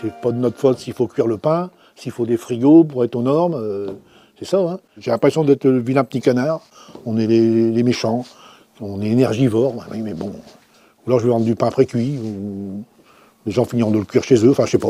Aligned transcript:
C'est 0.00 0.12
pas 0.20 0.30
de 0.30 0.38
notre 0.38 0.58
faute 0.58 0.78
s'il 0.78 0.92
faut 0.92 1.06
cuire 1.06 1.26
le 1.26 1.38
pain, 1.38 1.70
s'il 1.96 2.12
faut 2.12 2.26
des 2.26 2.36
frigos 2.36 2.84
pour 2.84 3.04
être 3.04 3.16
aux 3.16 3.22
normes. 3.22 3.54
euh, 3.54 3.88
c'est 4.38 4.44
ça. 4.44 4.58
Hein. 4.58 4.78
J'ai 4.98 5.10
l'impression 5.10 5.42
d'être 5.42 5.64
le 5.64 5.80
vilain 5.80 6.04
petit 6.04 6.20
canard. 6.20 6.60
On 7.04 7.16
est 7.16 7.26
les, 7.26 7.82
méchants. 7.82 8.24
On 8.80 9.00
est 9.02 9.08
énergivores. 9.08 9.74
Bah 9.74 9.86
oui, 9.90 10.02
mais 10.02 10.14
bon. 10.14 10.28
Ou 10.28 11.08
alors 11.08 11.18
je 11.18 11.24
vais 11.24 11.30
vendre 11.30 11.44
du 11.44 11.56
pain 11.56 11.70
précuit. 11.70 12.18
Ou 12.22 12.84
les 13.46 13.52
gens 13.52 13.64
finiront 13.64 13.90
de 13.90 13.98
le 13.98 14.04
cuire 14.04 14.22
chez 14.22 14.36
eux. 14.44 14.50
Enfin, 14.50 14.66
je 14.66 14.72
sais 14.72 14.78
pas. 14.78 14.88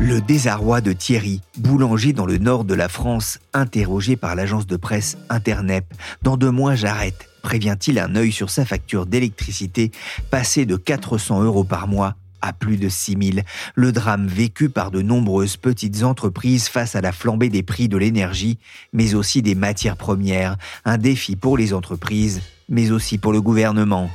Le 0.00 0.20
désarroi 0.20 0.80
de 0.80 0.92
Thierry, 0.92 1.40
boulanger 1.58 2.12
dans 2.12 2.26
le 2.26 2.38
nord 2.38 2.64
de 2.64 2.74
la 2.74 2.88
France, 2.88 3.38
interrogé 3.52 4.16
par 4.16 4.34
l'agence 4.34 4.66
de 4.66 4.76
presse 4.76 5.18
Internep. 5.28 5.84
Dans 6.22 6.36
deux 6.36 6.50
mois, 6.50 6.74
j'arrête. 6.74 7.28
Prévient-il 7.42 7.98
un 7.98 8.16
œil 8.16 8.32
sur 8.32 8.50
sa 8.50 8.64
facture 8.64 9.06
d'électricité, 9.06 9.92
passée 10.30 10.66
de 10.66 10.76
400 10.76 11.42
euros 11.42 11.64
par 11.64 11.86
mois 11.86 12.14
à 12.42 12.52
plus 12.52 12.76
de 12.76 12.88
6 12.88 13.16
000. 13.34 13.46
Le 13.74 13.92
drame 13.92 14.26
vécu 14.26 14.68
par 14.68 14.90
de 14.90 15.02
nombreuses 15.02 15.56
petites 15.56 16.02
entreprises 16.02 16.68
face 16.68 16.96
à 16.96 17.00
la 17.00 17.12
flambée 17.12 17.48
des 17.48 17.62
prix 17.62 17.88
de 17.88 17.96
l'énergie, 17.96 18.58
mais 18.92 19.14
aussi 19.14 19.42
des 19.42 19.54
matières 19.54 19.96
premières. 19.96 20.56
Un 20.84 20.98
défi 20.98 21.36
pour 21.36 21.56
les 21.56 21.72
entreprises, 21.72 22.40
mais 22.68 22.90
aussi 22.90 23.18
pour 23.18 23.32
le 23.32 23.40
gouvernement. 23.40 24.10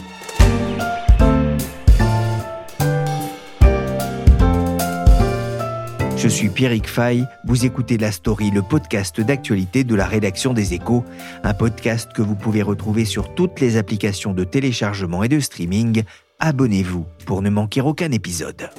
Je 6.26 6.30
suis 6.32 6.50
Pierrick 6.50 6.88
Fay, 6.88 7.24
vous 7.44 7.66
écoutez 7.66 8.00
La 8.00 8.12
Story, 8.12 8.50
le 8.50 8.64
podcast 8.64 9.22
d'actualité 9.22 9.84
de 9.84 9.94
la 9.94 10.08
rédaction 10.08 10.54
des 10.54 10.74
Échos, 10.74 11.06
un 11.44 11.54
podcast 11.54 12.12
que 12.14 12.24
vous 12.24 12.34
pouvez 12.34 12.64
retrouver 12.64 13.06
sur 13.06 13.36
toutes 13.36 13.60
les 13.60 13.78
applications 13.78 14.34
de 14.34 14.44
téléchargement 14.44 15.24
et 15.24 15.28
de 15.28 15.40
streaming. 15.40 16.04
Abonnez-vous 16.40 17.06
pour 17.26 17.42
ne 17.42 17.50
manquer 17.50 17.82
aucun 17.82 18.12
épisode. 18.12 18.70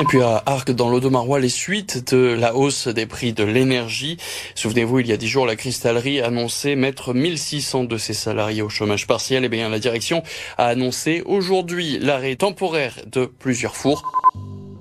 Et 0.00 0.04
puis 0.04 0.20
à 0.20 0.42
Arc, 0.44 0.70
dans 0.72 0.90
l'Audomarois, 0.90 1.38
les 1.40 1.48
suites 1.48 2.12
de 2.12 2.34
la 2.34 2.56
hausse 2.56 2.88
des 2.88 3.06
prix 3.06 3.32
de 3.32 3.44
l'énergie. 3.44 4.18
Souvenez-vous, 4.54 4.98
il 4.98 5.06
y 5.06 5.12
a 5.12 5.16
dix 5.16 5.28
jours, 5.28 5.46
la 5.46 5.56
cristallerie 5.56 6.20
annonçait 6.20 6.76
mettre 6.76 7.14
1600 7.14 7.84
de 7.84 7.96
ses 7.96 8.12
salariés 8.12 8.60
au 8.60 8.68
chômage 8.68 9.06
partiel. 9.06 9.44
Et 9.44 9.48
bien, 9.48 9.68
la 9.68 9.78
direction 9.78 10.22
a 10.58 10.66
annoncé 10.66 11.22
aujourd'hui 11.24 11.98
l'arrêt 12.00 12.36
temporaire 12.36 12.96
de 13.10 13.24
plusieurs 13.24 13.76
fours. 13.76 14.02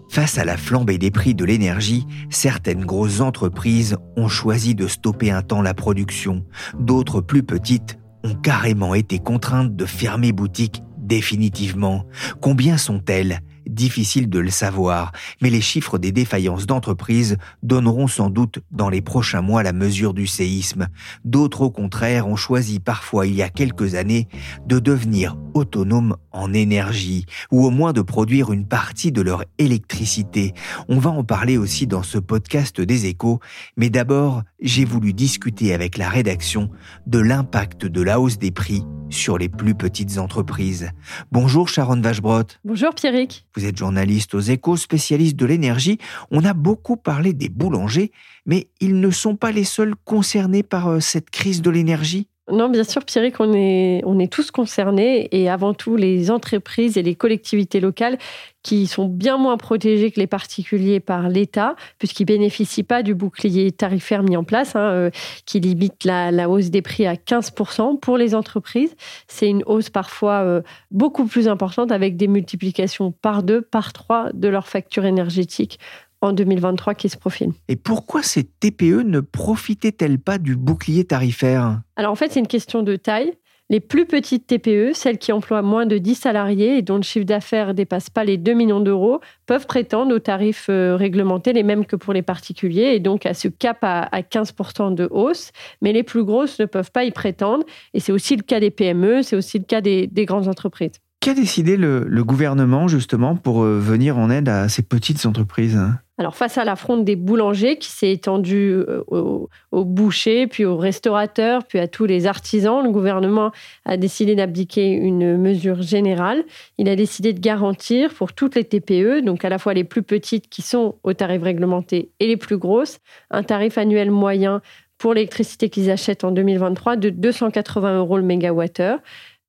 Face 0.10 0.38
à 0.38 0.46
la 0.46 0.58
flambée 0.58 0.98
des 0.98 1.10
prix 1.10 1.36
de 1.36 1.46
l'énergie, 1.46 2.06
certaines 2.30 2.84
grosses 2.84 3.22
entreprises 3.22 3.98
ont 4.18 4.28
choisi 4.28 4.76
de 4.76 4.88
stopper 4.88 5.32
un 5.32 5.42
temps 5.42 5.62
la 5.62 5.74
production. 5.74 6.44
D'autres 6.78 7.22
plus 7.22 7.44
petites 7.44 7.98
ont 8.24 8.36
carrément 8.36 8.94
été 8.94 9.20
contraintes 9.20 9.76
de 9.76 9.86
fermer 9.86 10.32
boutique 10.32 10.82
définitivement. 10.98 12.06
Combien 12.42 12.78
sont-elles? 12.78 13.42
Difficile 13.68 14.30
de 14.30 14.40
le 14.40 14.50
savoir, 14.50 15.12
mais 15.42 15.50
les 15.50 15.62
chiffres 15.62 15.98
des 15.98 16.12
défaillances 16.12 16.66
d'entreprises 16.66 17.38
donneront 17.62 18.08
sans 18.08 18.30
doute 18.30 18.60
dans 18.72 18.90
les 18.90 19.02
prochains 19.02 19.42
mois 19.42 19.64
la 19.64 19.74
mesure 19.74 20.14
du 20.14 20.28
séisme. 20.28 20.88
D'autres, 21.26 21.62
au 21.62 21.72
contraire, 21.72 22.28
ont 22.28 22.36
choisi 22.36 22.80
parfois 22.80 23.28
il 23.28 23.36
y 23.36 23.42
a 23.42 23.50
quelques 23.50 23.96
années 23.96 24.28
de 24.68 24.80
devenir 24.80 25.38
autonomes 25.54 26.16
en 26.32 26.54
énergie, 26.54 27.26
ou 27.52 27.66
au 27.66 27.70
moins 27.70 27.94
de 27.94 28.02
produire 28.02 28.52
une 28.52 28.66
partie 28.66 29.12
de 29.12 29.22
leur 29.22 29.44
électricité. 29.60 30.54
On 30.90 30.98
va 30.98 31.12
en 31.12 31.24
parler 31.24 31.58
aussi 31.58 31.88
dans 31.88 32.04
ce 32.04 32.18
podcast 32.18 32.82
des 32.82 33.06
échos, 33.06 33.40
mais 33.78 33.90
d'abord, 33.90 34.44
j'ai 34.60 34.86
voulu 34.86 35.14
discuter 35.14 35.74
avec 35.74 35.98
la 35.98 36.10
rédaction 36.10 36.70
de 37.08 37.20
l'impact 37.20 37.86
de 37.86 38.02
la 38.02 38.20
hausse 38.20 38.40
des 38.40 38.52
prix 38.52 38.84
sur 39.10 39.38
les 39.38 39.50
plus 39.50 39.76
petites 39.76 40.18
entreprises. 40.18 40.90
Bonjour 41.32 41.70
Sharon 41.70 42.02
Vachebrot. 42.02 42.44
Bonjour 42.66 42.96
Pierrick. 42.96 43.46
Vous 43.56 43.66
êtes 43.66 43.78
journaliste 43.78 44.34
aux 44.34 44.40
échos, 44.40 44.78
spécialiste 44.78 45.36
de 45.36 45.46
l'énergie. 45.46 46.00
On 46.32 46.44
a 46.44 46.54
beaucoup 46.54 46.98
parlé 46.98 47.34
des 47.34 47.50
boulangers, 47.50 48.12
mais 48.46 48.68
ils 48.80 49.00
ne 49.00 49.12
sont 49.12 49.36
pas 49.36 49.52
les 49.52 49.64
seuls 49.64 49.96
concernés 50.06 50.64
par 50.64 50.88
euh, 50.88 51.00
cette 51.00 51.30
crise 51.30 51.62
de 51.62 51.70
l'énergie. 51.70 52.28
Non, 52.52 52.68
bien 52.68 52.84
sûr, 52.84 53.06
Pierrick, 53.06 53.40
on 53.40 53.54
est, 53.54 54.02
on 54.04 54.20
est 54.20 54.32
tous 54.32 54.52
concernés 54.52 55.30
et 55.32 55.50
avant 55.50 55.74
tout 55.74 55.96
les 55.96 56.30
entreprises 56.30 56.98
et 56.98 57.02
les 57.02 57.16
collectivités 57.16 57.80
locales 57.80 58.18
qui 58.64 58.86
sont 58.86 59.08
bien 59.08 59.38
moins 59.38 59.56
protégées 59.56 60.12
que 60.12 60.20
les 60.20 60.28
particuliers 60.28 61.00
par 61.00 61.30
l'État, 61.30 61.78
puisqu'ils 62.00 62.24
ne 62.24 62.28
bénéficient 62.28 62.84
pas 62.84 63.02
du 63.02 63.16
bouclier 63.16 63.72
tarifaire 63.72 64.24
mis 64.24 64.36
en 64.36 64.44
place, 64.44 64.76
hein, 64.76 64.90
euh, 64.92 65.10
qui 65.46 65.62
limite 65.62 66.04
la, 66.04 66.50
hausse 66.50 66.70
des 66.70 66.82
prix 66.82 67.08
à 67.08 67.16
15% 67.16 67.98
pour 68.00 68.18
les 68.18 68.36
entreprises. 68.36 68.94
C'est 69.28 69.48
une 69.48 69.64
hausse 69.66 69.90
parfois 69.90 70.42
euh, 70.42 70.62
beaucoup 70.92 71.26
plus 71.26 71.48
importante 71.48 71.94
avec 71.94 72.18
des 72.18 72.28
multiplications 72.28 73.14
par 73.14 73.44
deux, 73.44 73.62
par 73.62 73.94
trois 73.94 74.32
de 74.34 74.50
leur 74.50 74.68
facture 74.68 75.06
énergétique 75.06 75.80
en 76.24 76.34
2023 76.34 76.96
qui 76.96 77.10
se 77.10 77.18
profile. 77.18 77.52
Et 77.68 77.76
pourquoi 77.76 78.24
ces 78.24 78.44
TPE 78.44 79.04
ne 79.04 79.20
profitaient-elles 79.20 80.20
pas 80.20 80.38
du 80.38 80.56
bouclier 80.56 81.04
tarifaire? 81.04 81.82
Alors 81.96 82.12
en 82.12 82.16
fait, 82.16 82.32
c'est 82.32 82.40
une 82.40 82.48
question 82.48 82.84
de 82.84 82.96
taille. 82.96 83.34
Les 83.70 83.80
plus 83.80 84.06
petites 84.06 84.46
TPE, 84.46 84.94
celles 84.94 85.18
qui 85.18 85.32
emploient 85.32 85.62
moins 85.62 85.86
de 85.86 85.98
10 85.98 86.16
salariés 86.16 86.78
et 86.78 86.82
dont 86.82 86.98
le 86.98 87.02
chiffre 87.02 87.26
d'affaires 87.26 87.70
ne 87.70 87.74
dépasse 87.74 88.10
pas 88.10 88.24
les 88.24 88.38
2 88.38 88.54
millions 88.54 88.82
d'euros, 88.82 89.22
peuvent 89.46 89.66
prétendre 89.66 90.14
aux 90.14 90.20
tarifs 90.20 90.68
euh, 90.70 90.96
réglementés, 90.98 91.54
les 91.54 91.64
mêmes 91.64 91.86
que 91.86 91.96
pour 91.96 92.14
les 92.14 92.22
particuliers, 92.22 92.94
et 92.94 93.00
donc 93.00 93.26
à 93.26 93.34
ce 93.34 93.48
cap 93.48 93.78
à, 93.82 94.10
15% 94.22 94.94
de 94.94 95.08
hausse. 95.10 95.52
Mais 95.82 95.94
les 95.94 96.04
plus 96.04 96.24
grosses 96.24 96.60
ne 96.60 96.66
peuvent 96.66 96.92
pas 96.92 97.06
y 97.06 97.12
prétendre. 97.12 97.64
Et 97.94 98.00
c'est 98.00 98.12
aussi 98.12 98.36
le 98.36 98.44
cas 98.44 98.60
des 98.60 98.70
PME, 98.70 99.24
c'est 99.24 99.36
aussi 99.36 99.58
le 99.60 99.66
cas 99.66 99.82
des, 99.82 100.08
des 100.08 100.26
grandes 100.26 100.50
entreprises. 100.50 101.03
Qu'a 101.24 101.34
décidé 101.34 101.78
le, 101.78 102.24
gouvernement 102.26 102.90
justement 102.90 103.38
pour 103.38 103.64
euh, 103.64 103.80
venir 103.80 104.18
en 104.18 104.30
aide 104.30 104.50
à 104.50 104.68
ces 104.68 104.84
petites 104.84 105.26
entreprises 105.26 105.80
alors, 106.20 106.36
face 106.36 106.60
à 106.60 106.64
l'affront 106.64 106.98
des 106.98 107.16
boulangers 107.16 107.78
qui 107.78 107.90
s'est 107.90 108.12
étendu 108.12 108.78
aux, 109.08 109.50
aux, 109.72 109.84
bouchers, 109.84 110.46
puis 110.46 110.64
aux 110.64 110.78
restaurateurs, 110.78 111.66
puis 111.66 111.80
à 111.80 111.88
tous 111.88 112.06
les 112.06 112.28
artisans, 112.28 112.84
le 112.84 112.92
gouvernement 112.92 113.52
a 113.86 113.98
décidé 113.98 114.36
d'abdiquer 114.36 114.92
une 114.92 115.38
mesure 115.38 115.82
générale. 115.82 116.44
Il 116.78 116.88
a 116.88 116.96
décidé 116.96 117.34
de 117.34 117.40
garantir 117.40 118.14
pour 118.14 118.34
toutes 118.34 118.54
les 118.54 118.64
TPE, 118.64 119.26
donc 119.26 119.44
à 119.44 119.50
la 119.50 119.58
fois 119.58 119.74
les 119.74 119.84
plus 119.84 120.04
petites 120.04 120.50
qui 120.50 120.62
sont 120.62 120.96
au 121.04 121.14
tarif 121.14 121.42
réglementé 121.42 122.12
et 122.20 122.28
les 122.28 122.38
plus 122.38 122.58
grosses, 122.58 123.00
un 123.32 123.42
tarif 123.42 123.80
annuel 123.80 124.12
moyen 124.12 124.62
pour 125.00 125.14
l'électricité 125.14 125.70
qu'ils 125.70 125.92
achètent 125.92 126.24
en 126.24 126.32
2023 126.32 126.96
de 126.96 127.10
280 127.10 127.98
euros 127.98 128.18
le 128.18 128.24
mégawattheure. 128.24 129.00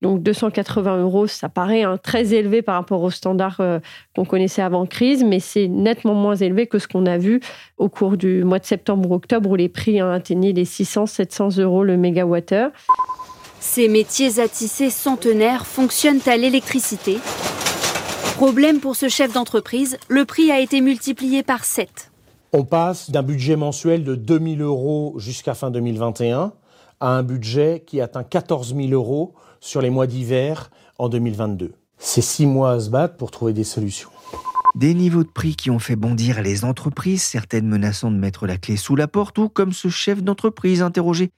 Donc 0.05 0.23
280 0.23 0.99
euros, 1.01 1.27
ça 1.27 1.49
paraît 1.49 1.83
hein, 1.83 1.97
très 1.97 2.35
élevé 2.35 2.61
par 2.61 2.75
rapport 2.75 3.03
aux 3.03 3.11
standards 3.11 3.61
euh, 3.61 3.81
qu'on 4.15 4.27
connaissait 4.27 4.61
avant 4.61 4.85
crise, 4.85 5.25
mais 5.25 5.41
c'est 5.41 5.67
nettement 5.67 6.13
moins 6.13 6.37
élevé 6.37 6.67
que 6.67 6.79
ce 6.79 6.87
qu'on 6.87 7.07
a 7.07 7.17
vu 7.17 7.41
au 7.79 7.89
cours 7.89 8.19
du 8.19 8.45
mois 8.45 8.59
de 8.59 8.67
septembre-octobre 8.67 9.49
où 9.49 9.57
les 9.57 9.71
prix 9.71 10.01
hein, 10.01 10.13
atteignaient 10.13 10.53
les 10.53 10.67
600-700 10.67 11.59
euros 11.59 11.85
le 11.85 11.97
mégawattheure. 11.97 12.71
Ces 13.61 13.89
métiers 13.89 14.41
à 14.41 14.47
tisser 14.47 14.91
centenaires 14.91 15.65
fonctionnent 15.65 16.21
à 16.27 16.37
l'électricité. 16.37 17.17
Problème 18.37 18.81
pour 18.81 18.97
ce 18.97 19.09
chef 19.09 19.33
d'entreprise, 19.33 19.97
le 20.09 20.27
prix 20.27 20.51
a 20.51 20.61
été 20.61 20.83
multiplié 20.83 21.43
par 21.43 21.65
7. 21.65 22.11
On 22.53 22.65
passe 22.65 23.11
d'un 23.11 23.23
budget 23.23 23.57
mensuel 23.57 24.05
de 24.05 24.17
2000 24.17 24.61
euros 24.61 25.15
jusqu'à 25.17 25.55
fin 25.55 25.71
2021 25.71 26.53
à 27.01 27.09
un 27.09 27.23
budget 27.23 27.83
qui 27.87 28.03
atteint 28.03 28.23
14 28.23 28.75
000 28.77 28.89
euros 28.93 29.35
sur 29.65 29.81
les 29.81 29.89
mois 29.89 30.07
d'hiver 30.07 30.71
en 30.99 31.09
2022. 31.09 31.73
C'est 31.97 32.21
six 32.21 32.45
mois 32.45 32.73
à 32.73 32.81
se 32.81 32.91
battre 32.91 33.17
pour 33.17 33.31
trouver 33.31 33.55
des 33.55 33.65
solutions. 33.65 34.11
Des 34.75 34.93
niveaux 34.93 35.23
de 35.23 35.29
prix 35.29 35.55
qui 35.57 35.71
ont 35.71 35.79
fait 35.79 35.97
bondir 35.97 36.43
les 36.43 36.65
entreprises, 36.65 37.23
certaines 37.23 37.67
menaçant 37.67 38.11
de 38.11 38.17
mettre 38.17 38.47
la 38.47 38.59
clé 38.59 38.77
sous 38.77 38.95
la 38.95 39.09
porte, 39.09 39.39
ou 39.39 39.49
comme 39.49 39.73
ce 39.73 39.89
chef 39.89 40.23
d'entreprise 40.23 40.83
interrogé 40.83 41.31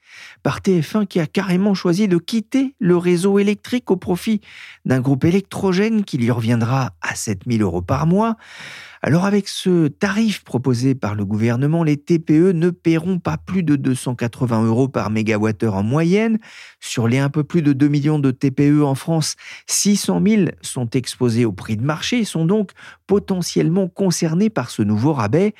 par 0.43 0.59
TF1 0.59 1.05
qui 1.05 1.19
a 1.19 1.27
carrément 1.27 1.73
choisi 1.73 2.07
de 2.07 2.17
quitter 2.17 2.75
le 2.79 2.97
réseau 2.97 3.39
électrique 3.39 3.91
au 3.91 3.95
profit 3.95 4.41
d'un 4.85 4.99
groupe 4.99 5.23
électrogène 5.23 6.03
qui 6.03 6.17
lui 6.17 6.31
reviendra 6.31 6.91
à 7.01 7.15
7000 7.15 7.61
euros 7.61 7.83
par 7.83 8.07
mois. 8.07 8.35
Alors 9.01 9.25
avec 9.25 9.47
ce 9.47 9.87
tarif 9.87 10.43
proposé 10.43 10.95
par 10.95 11.13
le 11.13 11.23
gouvernement, 11.23 11.83
les 11.83 11.97
TPE 11.97 12.51
ne 12.53 12.71
paieront 12.71 13.19
pas 13.19 13.37
plus 13.37 13.63
de 13.63 13.75
280 13.75 14.65
euros 14.65 14.87
par 14.87 15.09
mégawattheure 15.11 15.75
en 15.75 15.83
moyenne. 15.83 16.39
Sur 16.79 17.07
les 17.07 17.19
un 17.19 17.29
peu 17.29 17.43
plus 17.43 17.61
de 17.61 17.73
2 17.73 17.87
millions 17.87 18.19
de 18.19 18.31
TPE 18.31 18.81
en 18.83 18.95
France, 18.95 19.35
600 19.67 20.21
000 20.25 20.41
sont 20.61 20.89
exposés 20.89 21.45
au 21.45 21.51
prix 21.51 21.77
de 21.77 21.83
marché 21.83 22.19
et 22.19 22.25
sont 22.25 22.45
donc 22.45 22.71
potentiellement 23.05 23.87
concernés 23.87 24.49
par 24.49 24.71
ce 24.71 24.81
nouveau 24.81 25.13
rabais. 25.13 25.53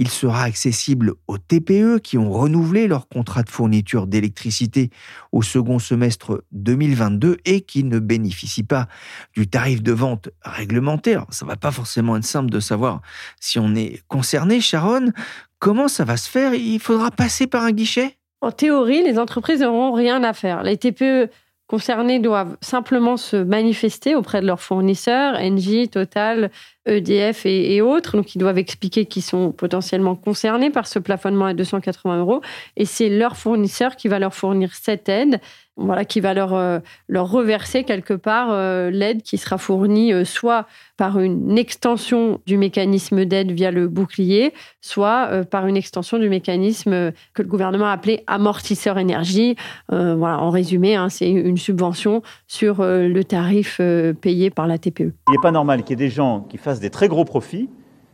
Il 0.00 0.06
sera 0.06 0.44
accessible 0.44 1.14
aux 1.26 1.38
TPE 1.38 1.98
qui 1.98 2.18
ont 2.18 2.30
renouvelé 2.30 2.86
leur 2.86 3.08
contrat 3.08 3.42
de 3.42 3.50
fourniture 3.50 4.06
d'électricité 4.06 4.90
au 5.32 5.42
second 5.42 5.80
semestre 5.80 6.44
2022 6.52 7.38
et 7.44 7.62
qui 7.62 7.82
ne 7.82 7.98
bénéficient 7.98 8.62
pas 8.62 8.86
du 9.34 9.48
tarif 9.48 9.82
de 9.82 9.90
vente 9.90 10.28
réglementaire. 10.44 11.26
Ça 11.30 11.44
va 11.44 11.56
pas 11.56 11.72
forcément 11.72 12.16
être 12.16 12.24
simple 12.24 12.48
de 12.48 12.60
savoir 12.60 13.02
si 13.40 13.58
on 13.58 13.74
est 13.74 14.00
concerné, 14.06 14.60
Sharon. 14.60 15.10
Comment 15.58 15.88
ça 15.88 16.04
va 16.04 16.16
se 16.16 16.30
faire? 16.30 16.54
Il 16.54 16.78
faudra 16.78 17.10
passer 17.10 17.48
par 17.48 17.64
un 17.64 17.72
guichet? 17.72 18.18
En 18.40 18.52
théorie, 18.52 19.02
les 19.02 19.18
entreprises 19.18 19.62
n'auront 19.62 19.90
rien 19.90 20.22
à 20.22 20.32
faire. 20.32 20.62
Les 20.62 20.76
TPE 20.76 21.28
concernés 21.66 22.20
doivent 22.20 22.56
simplement 22.60 23.16
se 23.16 23.36
manifester 23.36 24.14
auprès 24.14 24.40
de 24.40 24.46
leurs 24.46 24.60
fournisseurs, 24.60 25.34
Engie, 25.34 25.88
Total, 25.88 26.52
EDF 26.88 27.46
et, 27.46 27.80
autres. 27.80 28.16
Donc, 28.16 28.34
ils 28.34 28.38
doivent 28.38 28.58
expliquer 28.58 29.06
qu'ils 29.06 29.22
sont 29.22 29.52
potentiellement 29.52 30.16
concernés 30.16 30.70
par 30.70 30.86
ce 30.86 30.98
plafonnement 30.98 31.46
à 31.46 31.54
280 31.54 32.18
euros. 32.20 32.40
Et 32.76 32.84
c'est 32.84 33.08
leur 33.08 33.36
fournisseur 33.36 33.96
qui 33.96 34.08
va 34.08 34.18
leur 34.18 34.34
fournir 34.34 34.74
cette 34.74 35.08
aide, 35.08 35.40
voilà, 35.78 36.04
qui 36.04 36.20
va 36.20 36.34
leur, 36.34 36.54
euh, 36.54 36.80
leur 37.08 37.30
reverser 37.30 37.84
quelque 37.84 38.14
part 38.14 38.48
euh, 38.50 38.90
l'aide 38.90 39.22
qui 39.22 39.38
sera 39.38 39.58
fournie 39.58 40.12
euh, 40.12 40.24
soit 40.24 40.66
par 40.96 41.20
une 41.20 41.56
extension 41.56 42.40
du 42.46 42.56
mécanisme 42.56 43.24
d'aide 43.24 43.52
via 43.52 43.70
le 43.70 43.86
bouclier, 43.86 44.52
soit 44.80 45.44
par 45.44 45.68
une 45.68 45.76
extension 45.76 46.18
du 46.18 46.28
mécanisme 46.28 47.12
que 47.34 47.42
le 47.42 47.46
gouvernement 47.46 47.86
a 47.86 47.92
appelé 47.92 48.24
amortisseur 48.26 48.98
énergie. 48.98 49.54
voilà, 49.90 50.40
en 50.40 50.50
résumé, 50.50 50.96
hein, 50.96 51.08
c'est 51.08 51.30
une 51.30 51.56
subvention 51.56 52.22
sur 52.48 52.82
le 52.82 53.22
tarif 53.22 53.80
payé 54.20 54.50
par 54.50 54.66
la 54.66 54.78
TPE. 54.78 55.12
Il 55.28 55.30
n'est 55.30 55.40
pas 55.40 55.52
normal 55.52 55.84
qu'il 55.84 55.90
y 55.90 56.02
ait 56.02 56.06
des 56.08 56.12
gens 56.12 56.40
qui 56.40 56.58
fassent 56.58 56.77
des 56.80 56.90
très 56.90 57.08
gros 57.08 57.24
profits 57.24 57.68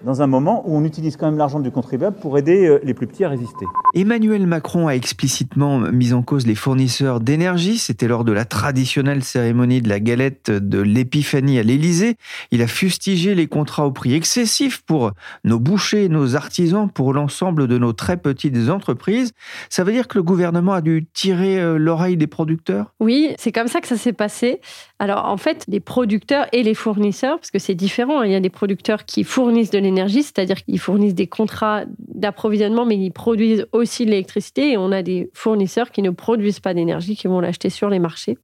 dans 0.05 0.23
un 0.23 0.27
moment 0.27 0.63
où 0.67 0.77
on 0.77 0.85
utilise 0.85 1.17
quand 1.17 1.27
même 1.27 1.39
l'argent 1.39 1.61
du 1.61 1.71
contribuable 1.71 2.17
pour 2.17 2.39
aider 2.39 2.67
euh, 2.67 2.79
les 2.85 2.95
plus 2.95 3.07
petits 3.07 3.25
à 3.25 3.29
résister. 3.31 3.65
Emmanuel 3.95 4.47
Macron 4.47 4.89
a 4.89 4.93
explicitement 4.93 5.79
mis 5.79 6.13
en 6.13 6.23
cause 6.23 6.47
les 6.47 6.55
fournisseurs 6.55 7.21
d'énergie. 7.21 7.79
C'était 7.79 8.09
lors 8.09 8.25
de 8.25 8.33
la 8.33 8.45
traditionnelle 8.45 9.25
cérémonie 9.25 9.81
de 9.81 9.89
la 9.89 10.01
galette 10.01 10.51
de 10.51 10.81
l'épiphanie 10.81 11.59
à 11.59 11.63
l'Élysée. 11.63 12.17
Il 12.51 12.61
a 12.61 12.67
fustigé 12.67 13.35
les 13.35 13.47
contrats 13.47 13.87
au 13.87 13.93
prix 13.93 14.15
excessif 14.15 14.83
pour 14.83 15.13
nos 15.45 15.59
bouchers, 15.59 16.09
nos 16.09 16.37
artisans, 16.37 16.91
pour 16.91 17.15
l'ensemble 17.15 17.67
de 17.67 17.79
nos 17.79 17.93
très 17.93 18.17
petites 18.17 18.69
entreprises. 18.69 19.33
Ça 19.71 19.85
veut 19.85 19.93
dire 19.93 20.09
que 20.09 20.19
le 20.19 20.23
gouvernement 20.23 20.73
a 20.73 20.81
dû 20.81 21.07
tirer 21.13 21.59
euh, 21.59 21.79
l'oreille 21.79 22.17
des 22.17 22.27
producteurs? 22.27 22.93
Oui, 23.01 23.35
c'est 23.39 23.53
comme 23.53 23.69
ça 23.69 23.81
que 23.81 23.89
ça 23.89 23.97
s'est 23.97 24.13
passé. 24.13 24.61
Alors 25.05 25.27
en 25.27 25.37
fait, 25.37 25.67
les 25.69 25.81
producteurs 25.81 26.47
et 26.53 26.63
les 26.63 26.73
fournisseurs, 26.73 27.37
parce 27.37 27.51
que 27.51 27.59
c'est 27.59 27.75
différent, 27.75 28.21
hein. 28.21 28.25
il 28.25 28.33
y 28.33 28.35
a 28.35 28.41
des 28.41 28.49
producteurs 28.49 29.05
qui 29.05 29.23
fournissent 29.23 29.69
de 29.69 29.79
l'énergie, 29.79 30.23
c'est-à-dire 30.23 30.65
qu'ils 30.65 30.79
fournissent 30.79 31.15
des 31.15 31.27
contrats 31.27 31.83
d'approvisionnement, 31.99 32.87
mais 32.87 32.97
ils 32.97 33.11
produisent 33.11 33.67
aussi 33.73 34.07
de 34.07 34.13
l'électricité, 34.13 34.73
et 34.73 34.79
on 34.79 34.93
a 34.93 35.03
des 35.03 35.31
fournisseurs 35.35 35.91
qui 35.91 36.01
ne 36.01 36.09
produisent 36.09 36.61
pas 36.61 36.73
d'énergie, 36.73 37.17
qui 37.17 37.27
vont 37.27 37.41
l'acheter 37.41 37.69
sur 37.69 37.91
les 37.91 37.99
marchés. 37.99 38.39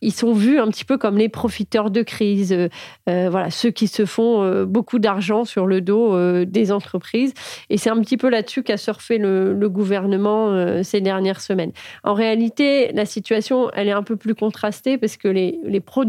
Ils 0.00 0.12
sont 0.12 0.32
vus 0.32 0.58
un 0.58 0.68
petit 0.68 0.84
peu 0.84 0.98
comme 0.98 1.18
les 1.18 1.28
profiteurs 1.28 1.90
de 1.90 2.02
crise, 2.02 2.52
euh, 2.52 2.68
euh, 3.08 3.28
voilà, 3.30 3.50
ceux 3.50 3.70
qui 3.70 3.86
se 3.86 4.04
font 4.04 4.42
euh, 4.42 4.64
beaucoup 4.64 4.98
d'argent 4.98 5.44
sur 5.44 5.66
le 5.66 5.80
dos 5.80 6.00
des 6.44 6.72
entreprises. 6.72 7.34
Et 7.68 7.76
c'est 7.76 7.90
un 7.90 8.00
petit 8.00 8.16
peu 8.16 8.28
là-dessus 8.28 8.62
qu'a 8.62 8.76
surfé 8.76 9.18
le, 9.18 9.68
gouvernement 9.70 10.82
ces 10.82 11.00
dernières 11.00 11.40
semaines. 11.40 11.72
En 12.02 12.14
réalité, 12.14 12.90
la 12.92 13.04
situation, 13.04 13.70
elle 13.74 13.88
est 13.88 13.92
un 13.92 14.02
peu 14.02 14.16
plus 14.16 14.34
contrastée 14.34 14.98
parce 14.98 15.16
que 15.16 15.28
les, 15.28 15.60
les 15.64 15.80
producteurs 15.80 15.99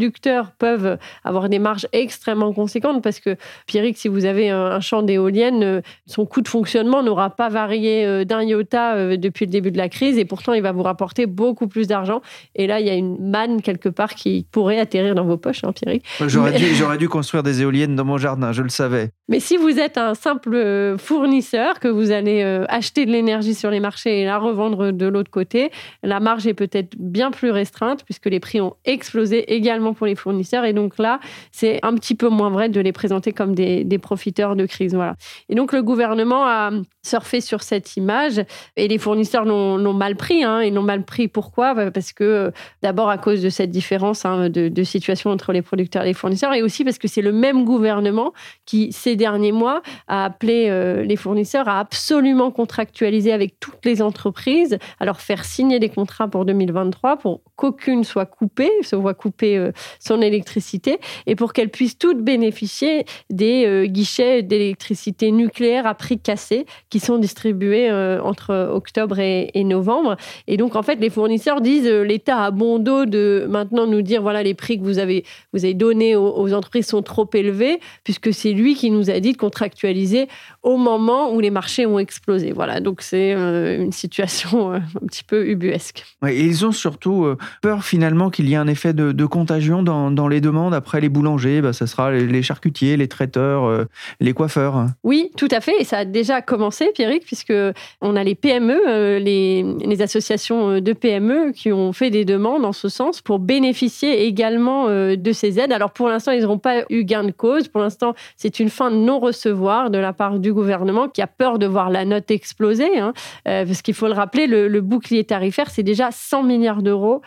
peuvent 0.58 0.98
avoir 1.24 1.48
des 1.48 1.58
marges 1.58 1.86
extrêmement 1.92 2.52
conséquentes 2.52 3.02
parce 3.02 3.20
que, 3.20 3.36
Pierrick, 3.66 3.98
si 3.98 4.08
vous 4.08 4.24
avez 4.24 4.50
un, 4.50 4.80
champ 4.80 5.02
d'éoliennes, 5.02 5.82
son 6.06 6.26
coût 6.26 6.40
de 6.40 6.48
fonctionnement 6.48 7.02
n'aura 7.02 7.30
pas 7.30 7.48
varié 7.48 8.24
d'un 8.24 8.42
iota 8.42 9.16
depuis 9.16 9.46
le 9.46 9.50
début 9.50 9.70
de 9.70 9.78
la 9.78 9.88
crise 9.88 10.18
et 10.18 10.24
pourtant 10.24 10.52
il 10.54 10.62
va 10.62 10.72
vous 10.72 10.82
rapporter 10.82 11.26
beaucoup 11.26 11.68
plus 11.68 11.86
d'argent. 11.86 12.22
Et 12.54 12.66
là, 12.66 12.80
il 12.80 12.86
y 12.86 12.90
a 12.90 12.94
une 12.94 13.32
quelque 13.62 13.88
part 13.88 14.14
qui 14.14 14.46
pourrait 14.50 14.78
atterrir 14.78 15.14
dans 15.14 15.24
vos 15.24 15.36
poches, 15.36 15.64
hein, 15.64 15.72
Pierrick. 15.72 16.04
J'aurais 16.26 16.52
dû, 16.52 16.66
dû 16.98 17.08
construire 17.08 17.42
des 17.42 17.62
éoliennes 17.62 17.96
dans 17.96 18.04
mon 18.04 18.18
jardin, 18.18 18.52
je 18.52 18.62
le 18.62 18.68
savais. 18.68 19.10
Mais 19.28 19.40
si 19.40 19.56
vous 19.56 19.78
êtes 19.78 19.98
un 19.98 20.14
simple 20.14 20.54
euh, 20.54 20.98
fournisseur, 20.98 21.80
que 21.80 21.88
vous 21.88 22.10
allez 22.10 22.42
euh, 22.42 22.64
acheter 22.68 23.06
de 23.06 23.10
l'énergie 23.10 23.54
sur 23.54 23.70
les 23.70 23.80
marchés 23.80 24.20
et 24.20 24.24
la 24.24 24.38
revendre 24.38 24.92
de 24.92 25.06
l'autre 25.06 25.30
côté, 25.30 25.70
la 26.02 26.20
marge 26.20 26.46
est 26.46 26.54
peut-être 26.54 26.94
bien 26.98 27.30
plus 27.30 27.50
restreinte 27.50 28.04
puisque 28.04 28.26
les 28.26 28.40
prix 28.40 28.60
ont 28.60 28.74
explosé 28.84 29.54
également 29.54 29.71
pour 29.94 30.06
les 30.06 30.14
fournisseurs. 30.14 30.64
Et 30.64 30.72
donc 30.72 30.98
là, 30.98 31.20
c'est 31.50 31.80
un 31.82 31.94
petit 31.94 32.14
peu 32.14 32.28
moins 32.28 32.50
vrai 32.50 32.68
de 32.68 32.80
les 32.80 32.92
présenter 32.92 33.32
comme 33.32 33.54
des, 33.54 33.98
profiteurs 33.98 34.56
de 34.56 34.66
crise. 34.66 34.94
Voilà. 34.94 35.14
Et 35.48 35.54
donc 35.54 35.72
le 35.72 35.82
gouvernement 35.82 36.44
a 36.46 36.70
surfé 37.02 37.40
sur 37.40 37.62
cette 37.62 37.96
image 37.96 38.42
et 38.76 38.88
les 38.88 38.98
fournisseurs 38.98 39.44
l'ont 39.44 39.92
mal 39.92 40.16
pris. 40.16 40.44
Hein. 40.44 40.62
Ils 40.62 40.74
l'ont 40.74 40.82
mal 40.82 41.04
pris. 41.04 41.28
Pourquoi? 41.28 41.90
Parce 41.90 42.12
que 42.12 42.52
d'abord 42.82 43.08
à 43.08 43.18
cause 43.18 43.42
de 43.42 43.48
cette 43.48 43.70
différence 43.70 44.24
hein, 44.24 44.48
de, 44.48 44.82
situation 44.82 45.30
entre 45.30 45.52
les 45.52 45.62
producteurs 45.62 46.02
et 46.02 46.06
les 46.06 46.14
fournisseurs, 46.14 46.52
et 46.54 46.62
aussi 46.62 46.84
parce 46.84 46.98
que 46.98 47.08
c'est 47.08 47.22
le 47.22 47.32
même 47.32 47.64
gouvernement 47.64 48.32
qui, 48.66 48.92
ces 48.92 49.16
derniers 49.16 49.52
mois, 49.52 49.82
a 50.08 50.24
appelé 50.24 50.66
euh, 50.68 51.02
les 51.04 51.16
fournisseurs 51.16 51.68
à 51.68 51.78
absolument 51.78 52.50
contractualiser 52.50 53.32
avec 53.32 53.60
toutes 53.60 53.84
les 53.84 54.02
entreprises, 54.02 54.78
à 54.98 55.04
leur 55.04 55.20
faire 55.20 55.44
signer 55.44 55.78
des 55.78 55.88
contrats 55.88 56.28
pour 56.28 56.44
2023 56.44 57.18
pour 57.18 57.40
qu'aucune 57.56 58.04
soit 58.04 58.26
coupée, 58.26 58.70
se 58.82 58.96
voit 58.96 59.14
couper 59.14 59.56
euh, 59.68 59.72
son 60.00 60.20
électricité, 60.20 60.98
et 61.26 61.34
pour 61.34 61.52
qu'elles 61.52 61.70
puissent 61.70 61.98
toutes 61.98 62.22
bénéficier 62.22 63.04
des 63.30 63.64
euh, 63.66 63.86
guichets 63.86 64.42
d'électricité 64.42 65.30
nucléaire 65.30 65.86
à 65.86 65.94
prix 65.94 66.18
cassé 66.18 66.66
qui 66.90 67.00
sont 67.00 67.18
distribués 67.18 67.90
entre 68.22 68.70
octobre 68.72 69.18
et, 69.18 69.50
novembre. 69.64 70.16
Et 70.46 70.56
donc, 70.56 70.76
en 70.76 70.82
fait, 70.82 70.96
les 70.96 71.10
fournisseurs 71.10 71.60
disent 71.60 71.88
l'État 71.88 72.44
a 72.44 72.50
bon 72.50 72.78
dos 72.78 73.06
de 73.06 73.46
maintenant 73.48 73.86
nous 73.86 74.02
dire 74.02 74.22
voilà 74.22 74.42
les 74.42 74.54
prix 74.54 74.78
que 74.78 74.84
vous 74.84 74.98
avez 74.98 75.24
vous 75.52 75.64
avez 75.64 75.74
donnés 75.74 76.16
aux, 76.16 76.52
entreprises 76.52 76.86
sont 76.86 77.02
trop 77.02 77.28
élevés 77.34 77.78
puisque 78.04 78.32
c'est 78.32 78.52
lui 78.52 78.74
qui 78.74 78.90
nous 78.90 79.10
a 79.10 79.20
dit 79.20 79.32
de 79.32 79.36
contractualiser 79.36 80.28
au 80.62 80.76
moment 80.76 81.32
où 81.32 81.40
les 81.40 81.50
marchés 81.50 81.86
ont 81.86 81.98
explosé. 81.98 82.52
Voilà, 82.52 82.80
donc 82.80 83.02
c'est 83.02 83.34
euh, 83.34 83.82
une 83.82 83.92
situation 83.92 84.72
euh, 84.72 84.76
un 84.76 85.06
petit 85.06 85.24
peu 85.24 85.48
ubuesque. 85.48 86.04
et 86.26 86.44
ils 86.44 86.64
ont 86.66 86.72
surtout 86.72 87.24
euh, 87.24 87.36
peur 87.60 87.84
finalement 87.84 88.30
qu'il 88.30 88.48
y 88.48 88.54
ait 88.54 88.56
un 88.56 88.68
effet 88.68 88.92
de, 88.92 89.12
contagion 89.26 89.51
dans, 89.60 90.28
les 90.28 90.40
demandes. 90.40 90.74
Après 90.74 91.00
les 91.00 91.08
boulangers, 91.08 91.60
bah, 91.60 91.72
ça 91.72 91.86
sera 91.86 92.10
les, 92.12 92.42
charcutiers, 92.42 92.96
les 92.96 93.08
traiteurs, 93.08 93.86
les 94.20 94.32
coiffeurs. 94.32 94.86
Oui, 95.04 95.30
tout 95.36 95.48
à 95.50 95.60
fait. 95.60 95.80
Et 95.80 95.84
ça 95.84 95.98
a 95.98 96.04
déjà 96.04 96.42
commencé, 96.42 96.90
Pierrick, 96.94 97.24
puisque 97.24 97.52
on 98.00 98.16
a 98.16 98.24
les 98.24 98.34
PME, 98.34 99.18
les, 99.18 99.64
les 99.84 100.02
associations 100.02 100.80
de 100.80 100.92
PME 100.92 101.52
qui 101.52 101.72
ont 101.72 101.92
fait 101.92 102.10
des 102.10 102.24
demandes 102.24 102.64
en 102.64 102.72
ce 102.72 102.88
sens 102.88 103.20
pour 103.20 103.38
bénéficier 103.38 104.26
également 104.26 104.88
de 104.88 105.32
ces 105.32 105.58
aides. 105.58 105.72
Alors 105.72 105.92
pour 105.92 106.08
l'instant, 106.08 106.32
ils 106.32 106.42
n'auront 106.42 106.58
pas 106.58 106.84
eu 106.90 107.04
gain 107.04 107.24
de 107.24 107.32
cause. 107.32 107.68
Pour 107.68 107.80
l'instant, 107.80 108.14
c'est 108.36 108.60
une 108.60 108.70
fin 108.70 108.90
de 108.90 108.96
non-recevoir 108.96 109.90
de 109.90 109.98
la 109.98 110.12
part 110.12 110.38
du 110.38 110.52
gouvernement 110.52 111.08
qui 111.08 111.22
a 111.22 111.26
peur 111.26 111.58
de 111.58 111.66
voir 111.66 111.90
la 111.90 112.04
note 112.04 112.30
exploser. 112.30 112.98
Hein. 112.98 113.12
Euh, 113.48 113.64
parce 113.66 113.82
qu'il 113.82 113.94
faut 113.94 114.06
le 114.06 114.12
rappeler, 114.12 114.46
le, 114.46 114.80
bouclier 114.80 115.24
tarifaire, 115.24 115.70
c'est 115.70 115.82
déjà 115.82 116.10
100 116.10 116.42
milliards 116.42 116.82
d'euros 116.82 117.22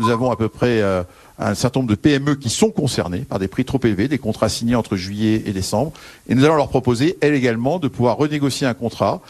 Nous 0.00 0.10
avons 0.10 0.30
à 0.30 0.36
peu 0.36 0.48
près 0.48 0.80
euh, 0.80 1.02
un 1.38 1.54
certain 1.54 1.80
nombre 1.80 1.90
de 1.90 1.96
PME 1.96 2.36
qui 2.36 2.48
sont 2.48 2.70
concernées 2.70 3.20
par 3.20 3.38
des 3.38 3.48
prix 3.48 3.64
trop 3.64 3.80
élevés, 3.84 4.08
des 4.08 4.18
contrats 4.18 4.48
signés 4.48 4.74
entre 4.74 4.96
juillet 4.96 5.42
et 5.46 5.52
décembre. 5.52 5.92
Et 6.28 6.34
nous 6.34 6.44
allons 6.44 6.56
leur 6.56 6.68
proposer, 6.68 7.18
elles 7.20 7.34
également, 7.34 7.78
de 7.78 7.88
pouvoir 7.88 8.16
renégocier 8.16 8.66
un 8.66 8.74
contrat 8.74 9.20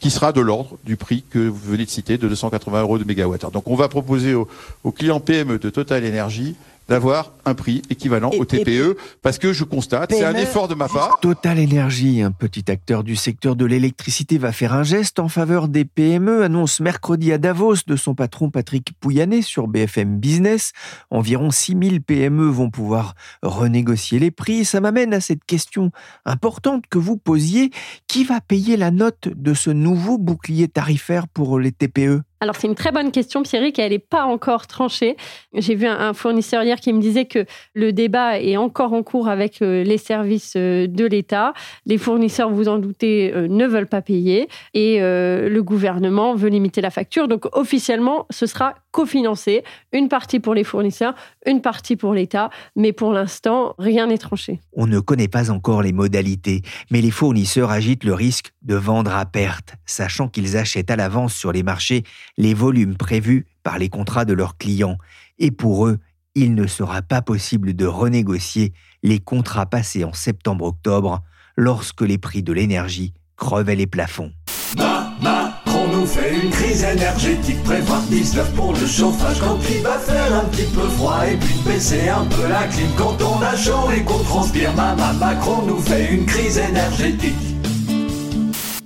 qui 0.00 0.10
sera 0.10 0.32
de 0.32 0.40
l'ordre 0.40 0.76
du 0.84 0.96
prix 0.96 1.24
que 1.28 1.38
vous 1.38 1.70
venez 1.70 1.84
de 1.84 1.90
citer, 1.90 2.18
de 2.18 2.26
280 2.26 2.82
euros 2.82 2.98
de 2.98 3.04
mégawattheure. 3.04 3.50
Donc 3.50 3.68
on 3.68 3.76
va 3.76 3.88
proposer 3.88 4.34
aux, 4.34 4.48
aux 4.82 4.92
clients 4.92 5.20
PME 5.20 5.58
de 5.58 5.70
Total 5.70 6.04
Energy 6.04 6.56
d'avoir 6.88 7.32
un 7.44 7.54
prix 7.54 7.82
équivalent 7.90 8.30
au 8.38 8.44
TPE, 8.44 8.96
parce 9.22 9.38
que 9.38 9.52
je 9.52 9.64
constate, 9.64 10.12
c'est 10.12 10.24
un 10.24 10.34
effort 10.34 10.68
de 10.68 10.74
ma 10.74 10.88
part. 10.88 11.18
Total 11.20 11.58
Energy, 11.58 12.22
un 12.22 12.30
petit 12.30 12.70
acteur 12.70 13.04
du 13.04 13.16
secteur 13.16 13.56
de 13.56 13.64
l'électricité, 13.64 14.38
va 14.38 14.52
faire 14.52 14.74
un 14.74 14.82
geste 14.82 15.18
en 15.18 15.28
faveur 15.28 15.68
des 15.68 15.84
PME, 15.84 16.44
annonce 16.44 16.80
mercredi 16.80 17.32
à 17.32 17.38
Davos 17.38 17.76
de 17.86 17.96
son 17.96 18.14
patron 18.14 18.50
Patrick 18.50 18.92
Pouyanné 19.00 19.42
sur 19.42 19.68
BFM 19.68 20.18
Business. 20.18 20.72
Environ 21.10 21.50
6000 21.50 22.02
PME 22.02 22.46
vont 22.46 22.70
pouvoir 22.70 23.14
renégocier 23.42 24.18
les 24.18 24.30
prix. 24.30 24.64
Ça 24.64 24.80
m'amène 24.80 25.14
à 25.14 25.20
cette 25.20 25.44
question 25.44 25.90
importante 26.24 26.84
que 26.88 26.98
vous 26.98 27.16
posiez. 27.16 27.70
Qui 28.08 28.24
va 28.24 28.40
payer 28.40 28.76
la 28.76 28.90
note 28.90 29.28
de 29.28 29.54
ce 29.54 29.70
nouveau 29.70 30.18
bouclier 30.18 30.68
tarifaire 30.68 31.28
pour 31.28 31.58
les 31.58 31.72
TPE 31.72 32.22
alors 32.44 32.56
c'est 32.56 32.66
une 32.66 32.74
très 32.74 32.92
bonne 32.92 33.10
question, 33.10 33.42
Pierrick, 33.42 33.78
et 33.78 33.82
elle 33.82 33.92
n'est 33.92 33.98
pas 33.98 34.24
encore 34.24 34.66
tranchée. 34.66 35.16
J'ai 35.54 35.74
vu 35.74 35.86
un 35.86 36.12
fournisseur 36.12 36.62
hier 36.62 36.78
qui 36.78 36.92
me 36.92 37.00
disait 37.00 37.24
que 37.24 37.46
le 37.72 37.90
débat 37.90 38.38
est 38.38 38.58
encore 38.58 38.92
en 38.92 39.02
cours 39.02 39.28
avec 39.28 39.62
euh, 39.62 39.82
les 39.82 39.96
services 39.96 40.52
euh, 40.54 40.86
de 40.86 41.06
l'État. 41.06 41.54
Les 41.86 41.96
fournisseurs, 41.96 42.50
vous 42.50 42.68
en 42.68 42.78
doutez, 42.78 43.32
euh, 43.34 43.48
ne 43.48 43.66
veulent 43.66 43.86
pas 43.86 44.02
payer 44.02 44.48
et 44.74 44.98
le 45.00 45.60
gouvernement 45.62 46.34
veut 46.34 46.50
limiter 46.50 46.82
la 46.82 46.90
facture. 46.90 47.28
Donc 47.28 47.46
officiellement, 47.56 48.26
ce 48.28 48.44
sera 48.44 48.74
cofinancé, 48.90 49.64
une 49.92 50.08
partie 50.08 50.38
pour 50.38 50.54
les 50.54 50.64
fournisseurs, 50.64 51.14
une 51.46 51.62
partie 51.62 51.96
pour 51.96 52.12
l'État, 52.12 52.50
mais 52.76 52.92
pour 52.92 53.12
l'instant, 53.12 53.74
rien 53.78 54.06
n'est 54.06 54.18
tranché. 54.18 54.60
On 54.74 54.86
ne 54.86 55.00
connaît 55.00 55.28
pas 55.28 55.50
encore 55.50 55.82
les 55.82 55.92
modalités, 55.92 56.62
mais 56.90 57.00
les 57.00 57.10
fournisseurs 57.10 57.70
agitent 57.70 58.04
le 58.04 58.14
risque 58.14 58.52
de 58.64 58.74
vendre 58.74 59.14
à 59.14 59.24
perte, 59.26 59.74
sachant 59.86 60.28
qu'ils 60.28 60.56
achètent 60.56 60.90
à 60.90 60.96
l'avance 60.96 61.34
sur 61.34 61.52
les 61.52 61.62
marchés 61.62 62.02
les 62.36 62.54
volumes 62.54 62.96
prévus 62.96 63.46
par 63.62 63.78
les 63.78 63.88
contrats 63.88 64.24
de 64.24 64.32
leurs 64.32 64.56
clients. 64.56 64.98
Et 65.38 65.50
pour 65.50 65.86
eux, 65.86 65.98
il 66.34 66.54
ne 66.54 66.66
sera 66.66 67.02
pas 67.02 67.22
possible 67.22 67.74
de 67.74 67.86
renégocier 67.86 68.72
les 69.02 69.20
contrats 69.20 69.66
passés 69.66 70.04
en 70.04 70.12
septembre-octobre 70.12 71.22
lorsque 71.56 72.00
les 72.00 72.18
prix 72.18 72.42
de 72.42 72.52
l'énergie 72.52 73.14
crevaient 73.36 73.76
les 73.76 73.86
plafonds. 73.86 74.32
Macron 74.76 75.88
nous 75.92 76.06
fait 76.06 76.34
une 76.42 76.50
crise 76.50 76.82
énergétique, 76.82 77.62
prévoir 77.62 78.02
19 78.02 78.52
pour 78.54 78.72
le 78.72 78.86
chauffage 78.86 79.40
quand 79.40 79.58
il 79.70 79.82
va 79.82 79.98
faire 79.98 80.34
un 80.34 80.44
petit 80.46 80.66
peu 80.74 80.88
froid 80.88 81.22
et 81.26 81.36
puis 81.36 81.54
baisser 81.64 82.08
un 82.08 82.24
peu 82.24 82.48
la 82.48 82.64
clim 82.64 82.90
quand 82.96 83.16
on 83.22 83.40
a 83.40 83.56
chaud 83.56 83.90
et 83.96 84.02
qu'on 84.02 84.18
transpire. 84.18 84.72
Macron 84.74 85.62
nous 85.66 85.80
fait 85.80 86.12
une 86.12 86.26
crise 86.26 86.58
énergétique. 86.58 87.53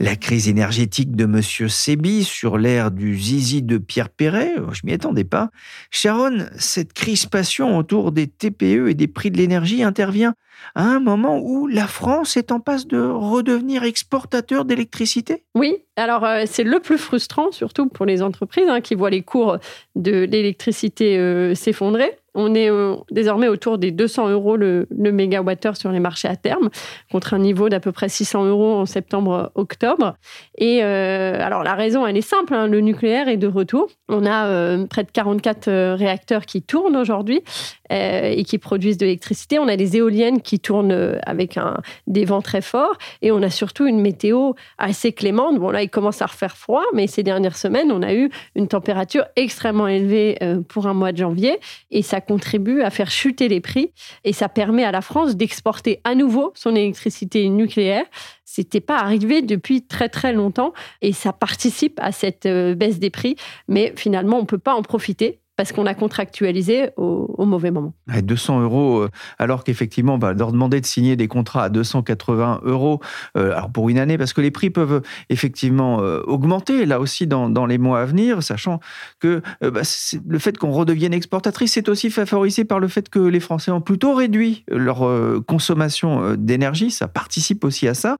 La 0.00 0.14
crise 0.14 0.48
énergétique 0.48 1.16
de 1.16 1.24
M. 1.24 1.42
Sébi 1.68 2.22
sur 2.22 2.56
l'ère 2.56 2.92
du 2.92 3.18
zizi 3.18 3.62
de 3.62 3.78
Pierre 3.78 4.10
Perret, 4.10 4.52
oh, 4.58 4.72
je 4.72 4.82
m'y 4.84 4.92
attendais 4.92 5.24
pas. 5.24 5.50
Sharon, 5.90 6.46
cette 6.56 6.92
crispation 6.92 7.76
autour 7.76 8.12
des 8.12 8.28
TPE 8.28 8.88
et 8.88 8.94
des 8.94 9.08
prix 9.08 9.32
de 9.32 9.38
l'énergie 9.38 9.82
intervient 9.82 10.34
à 10.76 10.84
un 10.84 11.00
moment 11.00 11.40
où 11.42 11.66
la 11.66 11.88
France 11.88 12.36
est 12.36 12.52
en 12.52 12.60
passe 12.60 12.86
de 12.86 13.00
redevenir 13.00 13.82
exportateur 13.82 14.64
d'électricité? 14.64 15.44
Oui, 15.56 15.76
alors 15.96 16.24
euh, 16.24 16.44
c'est 16.46 16.64
le 16.64 16.78
plus 16.78 16.98
frustrant, 16.98 17.50
surtout 17.50 17.88
pour 17.88 18.06
les 18.06 18.22
entreprises 18.22 18.68
hein, 18.68 18.80
qui 18.80 18.94
voient 18.94 19.10
les 19.10 19.22
cours 19.22 19.58
de 19.96 20.24
l'électricité 20.24 21.18
euh, 21.18 21.54
s'effondrer. 21.54 22.18
On 22.40 22.54
est 22.54 22.70
euh, 22.70 22.94
désormais 23.10 23.48
autour 23.48 23.78
des 23.78 23.90
200 23.90 24.28
euros 24.28 24.56
le, 24.56 24.86
le 24.96 25.10
mégawattheure 25.10 25.76
sur 25.76 25.90
les 25.90 25.98
marchés 25.98 26.28
à 26.28 26.36
terme, 26.36 26.70
contre 27.10 27.34
un 27.34 27.40
niveau 27.40 27.68
d'à 27.68 27.80
peu 27.80 27.90
près 27.90 28.08
600 28.08 28.44
euros 28.44 28.74
en 28.74 28.86
septembre-octobre. 28.86 30.14
Et 30.56 30.84
euh, 30.84 31.36
alors 31.40 31.64
la 31.64 31.74
raison, 31.74 32.06
elle 32.06 32.16
est 32.16 32.20
simple, 32.20 32.54
hein, 32.54 32.68
le 32.68 32.80
nucléaire 32.80 33.26
est 33.26 33.38
de 33.38 33.48
retour. 33.48 33.88
On 34.08 34.24
a 34.24 34.46
euh, 34.46 34.86
près 34.86 35.02
de 35.02 35.10
44 35.10 35.96
réacteurs 35.96 36.46
qui 36.46 36.62
tournent 36.62 36.96
aujourd'hui 36.96 37.42
et 37.90 38.44
qui 38.44 38.58
produisent 38.58 38.98
de 38.98 39.06
l'électricité. 39.06 39.58
On 39.58 39.66
a 39.66 39.76
des 39.76 39.96
éoliennes 39.96 40.42
qui 40.42 40.60
tournent 40.60 41.18
avec 41.24 41.58
des 42.06 42.26
vents 42.26 42.42
très 42.42 42.60
forts 42.60 42.98
et 43.22 43.32
on 43.32 43.42
a 43.42 43.48
surtout 43.48 43.86
une 43.86 44.02
météo 44.02 44.52
assez 44.76 45.12
clémente. 45.12 45.58
Bon 45.58 45.70
là, 45.70 45.82
il 45.82 45.88
commence 45.88 46.20
à 46.20 46.26
refaire 46.26 46.54
froid, 46.54 46.82
mais 46.92 47.06
ces 47.06 47.22
dernières 47.22 47.56
semaines, 47.56 47.90
on 47.90 48.02
a 48.02 48.12
eu 48.12 48.28
une 48.54 48.68
température 48.68 49.24
extrêmement 49.36 49.88
élevée 49.88 50.38
pour 50.68 50.86
un 50.86 50.92
mois 50.92 51.12
de 51.12 51.16
janvier 51.16 51.58
et 51.90 52.02
ça 52.02 52.20
contribue 52.28 52.82
à 52.82 52.90
faire 52.90 53.10
chuter 53.10 53.48
les 53.48 53.60
prix. 53.60 53.92
Et 54.24 54.32
ça 54.32 54.48
permet 54.48 54.84
à 54.84 54.92
la 54.92 55.00
France 55.00 55.36
d'exporter 55.36 56.00
à 56.04 56.14
nouveau 56.14 56.52
son 56.54 56.76
électricité 56.76 57.48
nucléaire. 57.48 58.04
C'était 58.44 58.80
pas 58.80 58.98
arrivé 58.98 59.42
depuis 59.42 59.86
très 59.86 60.08
très 60.08 60.32
longtemps. 60.32 60.72
Et 61.02 61.12
ça 61.12 61.32
participe 61.32 61.98
à 62.00 62.12
cette 62.12 62.46
euh, 62.46 62.74
baisse 62.74 62.98
des 62.98 63.10
prix, 63.10 63.36
mais 63.66 63.92
finalement 63.96 64.38
on 64.38 64.44
peut 64.44 64.58
pas 64.58 64.74
en 64.74 64.82
profiter 64.82 65.40
parce 65.58 65.72
qu'on 65.72 65.86
a 65.86 65.94
contractualisé 65.94 66.90
au, 66.96 67.44
mauvais 67.44 67.72
moment. 67.72 67.92
200 68.06 68.60
euros, 68.60 69.00
euh, 69.00 69.10
alors 69.40 69.64
qu'effectivement, 69.64 70.16
va 70.16 70.32
leur 70.32 70.52
demander 70.52 70.80
de 70.80 70.86
signer 70.86 71.16
des 71.16 71.26
contrats 71.26 71.64
à 71.64 71.68
280 71.68 72.60
euros 72.62 73.00
euh, 73.36 73.56
alors 73.56 73.72
pour 73.72 73.88
une 73.88 73.98
année, 73.98 74.16
parce 74.16 74.32
que 74.32 74.40
les 74.40 74.52
prix 74.52 74.70
peuvent 74.70 75.02
effectivement 75.30 76.00
euh, 76.00 76.20
augmenter 76.28 76.86
là 76.86 77.00
aussi 77.00 77.26
dans, 77.26 77.50
dans, 77.50 77.66
les 77.66 77.76
mois 77.76 78.02
à 78.02 78.04
venir, 78.04 78.40
sachant 78.40 78.78
que 79.18 79.42
bah, 79.60 79.80
le 80.28 80.38
fait 80.38 80.56
qu'on 80.56 80.70
redevienne 80.70 81.12
exportatrice, 81.12 81.72
c'est 81.72 81.88
aussi 81.88 82.08
favorisé 82.10 82.64
par 82.64 82.78
le 82.78 82.86
fait 82.86 83.08
que 83.08 83.18
les 83.18 83.40
Français 83.40 83.72
ont 83.72 83.80
plutôt 83.80 84.14
réduit 84.14 84.64
leur 84.68 85.04
consommation 85.46 86.36
d'énergie, 86.36 86.92
ça 86.92 87.08
participe 87.08 87.64
aussi 87.64 87.88
à 87.88 87.94
ça. 87.94 88.16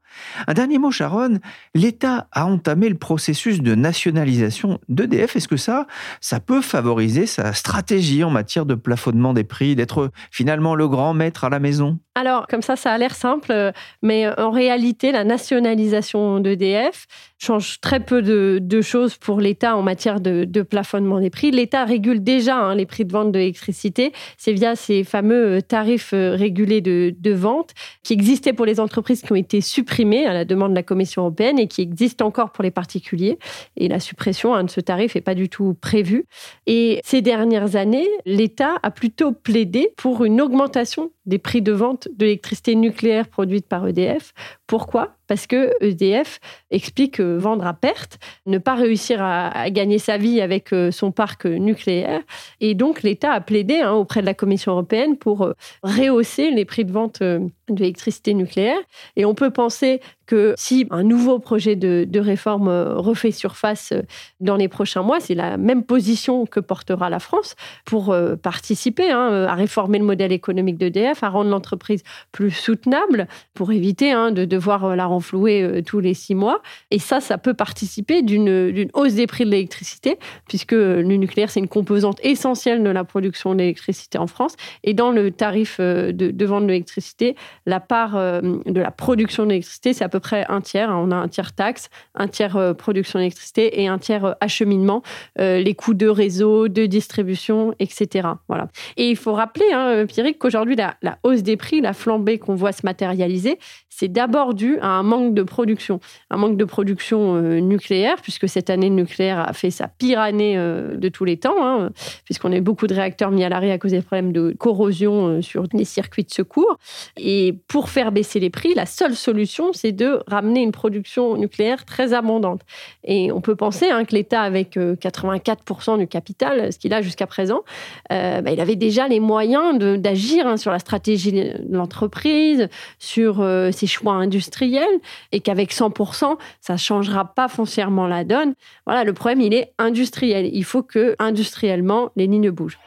Un 0.49 0.55
dernier 0.55 0.79
mot, 0.79 0.91
Sharon, 0.91 1.39
l'État 1.77 2.27
a 2.33 2.47
entamé 2.47 2.89
le 2.89 2.99
processus 2.99 3.61
de 3.61 3.77
nationalisation 3.77 4.81
d'EDF. 4.89 5.37
Est-ce 5.37 5.47
que 5.47 5.57
ça, 5.57 5.87
ça 6.21 6.41
peut 6.41 6.63
favoriser 6.63 7.28
sa 7.29 7.53
stratégie 7.53 8.25
en 8.25 8.31
matière 8.31 8.67
de 8.67 8.75
plafonnement 8.75 9.33
des 9.33 9.45
prix, 9.45 9.77
d'être 9.77 10.11
finalement 10.33 10.75
le 10.75 10.89
grand 10.89 11.15
maître 11.15 11.45
à 11.45 11.49
la 11.49 11.61
maison? 11.61 11.99
Alors, 12.17 12.49
comme 12.49 12.63
ça, 12.63 12.75
ça 12.75 12.93
a 12.93 12.99
l'air 12.99 13.15
simple, 13.15 13.73
mais 14.03 14.27
en 14.41 14.51
réalité, 14.51 15.13
la 15.13 15.23
nationalisation 15.23 16.41
d'EDF 16.41 17.07
change 17.39 17.81
très 17.81 18.01
peu 18.01 18.23
de, 18.23 18.81
choses 18.81 19.17
pour 19.17 19.41
l'État 19.41 19.77
en 19.77 19.83
matière 19.83 20.21
de, 20.21 20.63
plafonnement 20.63 21.21
des 21.21 21.31
prix. 21.31 21.51
L'État 21.51 21.85
régule 21.85 22.23
déjà 22.23 22.57
hein, 22.57 22.75
les 22.75 22.87
prix 22.87 23.05
de 23.05 23.13
vente 23.13 23.33
de 23.33 23.39
l'électricité. 23.39 24.13
C'est 24.37 24.53
via 24.53 24.75
ces 24.75 25.05
fameux 25.05 25.63
tarifs 25.63 26.13
euh, 26.13 26.35
régulés 26.35 26.81
de, 26.81 27.33
vente 27.33 27.75
qui 28.03 28.15
existaient 28.15 28.53
pour 28.53 28.67
les 28.67 28.81
entreprises 28.81 29.23
qui 29.23 29.31
ont 29.33 29.37
été 29.37 29.61
supprimés 29.61 30.27
à 30.27 30.33
la 30.33 30.45
demande 30.45 30.71
de 30.71 30.77
la 30.77 30.83
Commission 30.83 31.23
européenne 31.23 31.59
et 31.59 31.69
qui 31.69 31.83
existent 31.83 32.27
encore 32.27 32.51
pour 32.51 32.65
les 32.65 32.71
particuliers. 32.71 33.39
Et 33.77 33.87
la 33.87 34.01
suppression 34.01 34.55
hein, 34.55 34.65
de 34.65 34.71
ce 34.71 34.81
tarif 34.81 35.15
n'est 35.15 35.21
pas 35.21 35.35
du 35.35 35.49
tout 35.49 35.77
prévue. 35.81 36.25
Et 36.67 37.01
ces 37.19 37.23
dernières 37.23 37.75
années, 37.75 38.07
l'État 38.27 38.77
a 38.81 38.93
plutôt 38.93 39.33
plaidé 39.33 39.93
pour 39.97 40.25
une 40.25 40.41
augmentation 40.41 41.11
des 41.29 41.39
prix 41.39 41.63
de 41.63 41.73
vente 41.73 42.09
de 42.17 42.25
l'électricité 42.25 42.75
nucléaire 42.75 43.29
produite 43.29 43.69
par 43.69 43.87
EDF. 43.87 44.33
Pourquoi? 44.67 45.15
Parce 45.29 45.47
que 45.47 45.73
EDF 45.83 46.41
explique 46.71 47.21
vendre 47.21 47.67
à 47.67 47.75
perte, 47.75 48.19
ne 48.47 48.59
pas 48.59 48.75
réussir 48.75 49.23
à, 49.23 49.71
gagner 49.71 49.99
sa 49.99 50.17
vie 50.17 50.41
avec 50.41 50.73
euh, 50.73 50.91
son 50.91 51.13
parc 51.13 51.45
nucléaire. 51.45 52.23
Et 52.61 52.75
donc 52.75 53.03
l'État 53.03 53.33
a 53.33 53.41
plaidé 53.41 53.77
hein, 53.77 53.93
auprès 53.93 54.21
de 54.21 54.27
la 54.27 54.35
Commission 54.35 54.73
européenne 54.73 55.17
pour 55.17 55.43
euh, 55.43 55.53
rehausser 55.83 56.51
les 56.51 56.65
prix 56.65 56.87
de 56.87 56.93
vente 56.93 57.21
euh, 57.21 57.41
de 57.69 57.81
l'électricité 57.81 58.33
nucléaire. 58.33 58.79
Et 59.17 59.27
on 59.27 59.35
peut 59.35 59.51
penser 59.51 60.01
que 60.25 60.55
si 60.57 60.87
un 60.91 61.03
nouveau 61.03 61.39
projet 61.39 61.77
de, 61.77 62.19
réforme 62.19 62.69
refait 62.69 63.31
surface 63.31 63.93
dans 64.41 64.57
les 64.57 64.69
prochains 64.69 65.03
mois, 65.03 65.21
c'est 65.21 65.35
la 65.35 65.57
même 65.57 65.85
position 65.85 66.47
que 66.47 66.61
portera 66.61 67.09
la 67.09 67.19
France 67.19 67.55
pour 67.85 68.15
participer 68.43 69.11
hein, 69.11 69.47
à 69.49 69.55
réformer 69.55 69.99
le 69.99 70.05
modèle 70.05 70.33
économique 70.33 70.77
d'EDF, 70.77 71.18
à 71.25 71.29
rendre 71.29 71.51
l'entreprise 71.51 72.03
plus 72.33 72.51
soutenable, 72.51 73.29
pour 73.55 73.73
éviter 73.73 74.13
hein, 74.13 74.31
de 74.31 74.45
devoir 74.45 74.97
la 74.97 75.07
renflouer 75.07 75.83
tous 75.85 76.01
les 76.01 76.15
six 76.15 76.35
mois. 76.35 76.61
Et 76.91 76.99
ça, 76.99 77.21
ça 77.21 77.39
peut 77.39 77.55
participer 77.55 78.23
d'une 78.23 78.89
hausse 78.95 79.15
des 79.15 79.27
prix 79.27 79.45
de 79.45 79.51
l'électricité, 79.51 80.19
puisque 80.49 80.73
le 80.73 81.03
nucléaire, 81.03 81.51
c'est 81.51 81.61
une 81.61 81.69
composante 81.69 82.19
essentielle 82.23 82.83
de 82.83 82.91
la 82.91 83.05
production 83.05 83.55
d'électricité 83.55 84.19
en 84.19 84.27
France. 84.27 84.55
Et 84.85 84.95
dans 84.95 85.11
le 85.11 85.31
tarif 85.31 85.81
de, 85.81 86.13
de 86.13 86.47
vente 86.47 86.65
de 86.65 86.69
l'électricité, 86.69 87.37
la 87.67 87.81
part 87.81 88.17
euh, 88.17 88.41
de 88.67 88.81
la 88.81 88.91
production 88.91 89.47
d'électricité, 89.47 89.93
c'est 89.93 90.05
à 90.05 90.09
peu 90.09 90.21
près 90.21 90.45
un 90.49 90.61
tiers. 90.61 90.91
On 90.91 91.11
a 91.11 91.17
un 91.17 91.29
tiers 91.29 91.55
taxe, 91.55 91.89
un 92.15 92.29
tiers 92.29 92.57
euh, 92.57 92.75
production 92.75 93.19
d'électricité 93.19 93.81
et 93.81 93.89
un 93.89 93.99
tiers 93.99 94.25
euh, 94.25 94.33
acheminement, 94.41 95.03
les 95.37 95.75
coûts 95.75 95.95
de 95.95 96.09
réseau, 96.09 96.69
de 96.69 96.87
distribution, 96.87 97.75
etc. 97.79 98.29
Voilà. 98.49 98.69
Et 98.97 99.11
il 99.11 99.17
faut 99.17 99.33
rappeler, 99.33 99.67
hein, 99.73 100.05
Pierrick, 100.07 100.39
qu'aujourd'hui, 100.39 100.77
la, 100.77 101.08
la 101.09 101.19
hausse 101.23 101.43
des 101.43 101.57
prix, 101.57 101.81
la 101.81 101.95
flambée 101.95 102.39
qu'on 102.39 102.55
voit 102.55 102.73
se 102.73 102.83
matérialiser, 102.85 103.59
c'est 103.89 104.09
d'abord 104.09 104.55
dû 104.55 104.79
à 104.81 104.89
un 104.89 105.03
manque 105.03 105.35
de 105.35 105.43
production. 105.43 106.01
Un 106.31 106.37
manque 106.37 106.57
de 106.57 106.65
production 106.65 107.37
euh, 107.37 107.61
nucléaire, 107.61 108.17
puisque 108.23 108.49
cette 108.49 108.69
année, 108.71 108.91
nucléaire 108.91 109.41
a 109.41 109.53
fait 109.55 109.71
sa 109.71 109.89
pire 109.89 110.21
année 110.21 110.57
euh, 110.57 110.97
de 110.97 111.09
tous 111.09 111.25
les 111.25 111.39
temps, 111.39 111.67
hein, 111.67 111.91
puisqu'on 112.25 112.53
a 112.53 112.57
eu 112.57 112.61
beaucoup 112.61 112.87
de 112.87 112.95
réacteurs 112.95 113.31
mis 113.31 113.43
à 113.43 113.49
l'arrêt 113.49 113.73
à 113.73 113.79
cause 113.79 113.93
des 113.93 114.03
problèmes 114.03 114.33
de 114.33 114.55
corrosion 114.59 115.29
euh, 115.29 115.43
sur 115.43 115.65
les 115.73 115.85
circuits 115.85 116.25
de 116.25 116.31
secours. 116.31 116.79
Et 117.17 117.59
pour 117.69 117.89
faire 117.89 118.13
baisser 118.13 118.39
les 118.39 118.51
prix, 118.51 118.75
la 118.75 118.87
seule 118.87 119.17
solution, 119.17 119.73
c'est 119.73 119.93
de 119.93 120.21
ramener 120.27 120.63
une 120.63 120.73
production 120.73 121.37
nucléaire 121.37 121.87
très 121.87 122.13
abondante. 122.13 122.61
Et 123.03 123.33
on 123.33 123.41
peut 123.41 123.57
penser 123.57 123.89
hein, 123.89 124.05
que 124.05 124.15
l'État, 124.15 124.43
avec 124.43 124.77
84% 124.77 125.99
du 125.99 126.07
capital, 126.07 126.73
ce 126.73 126.79
qu'il 126.79 126.93
a 126.93 127.01
jusqu'à 127.01 127.27
présent, 127.27 127.63
bah, 128.11 128.51
il 128.51 128.61
avait 128.61 128.77
déjà 128.77 129.09
les 129.09 129.21
moyens 129.21 129.79
d'agir 129.79 130.47
hein, 130.47 130.57
sur 130.57 130.71
la 130.71 130.79
stratégie 130.79 130.98
de 130.99 131.75
l'entreprise, 131.75 132.69
sur 132.99 133.47
ses 133.73 133.87
choix 133.87 134.15
industriels 134.15 134.85
et 135.33 135.41
qu'avec 135.41 135.73
100%, 135.73 136.37
ça 136.61 136.73
ne 136.75 136.79
changera 136.79 137.25
pas 137.25 137.49
foncièrement 137.49 138.07
la 138.07 138.25
donne. 138.25 138.55
Voilà, 138.87 139.05
le 139.05 139.13
problème, 139.13 139.41
il 139.41 139.55
est 139.55 139.73
industriel. 139.79 140.49
Il 140.53 140.65
faut 140.65 140.83
que, 140.83 141.17
industriellement, 141.19 142.11
les 142.17 142.27
lignes 142.27 142.51
bougent. 142.51 142.79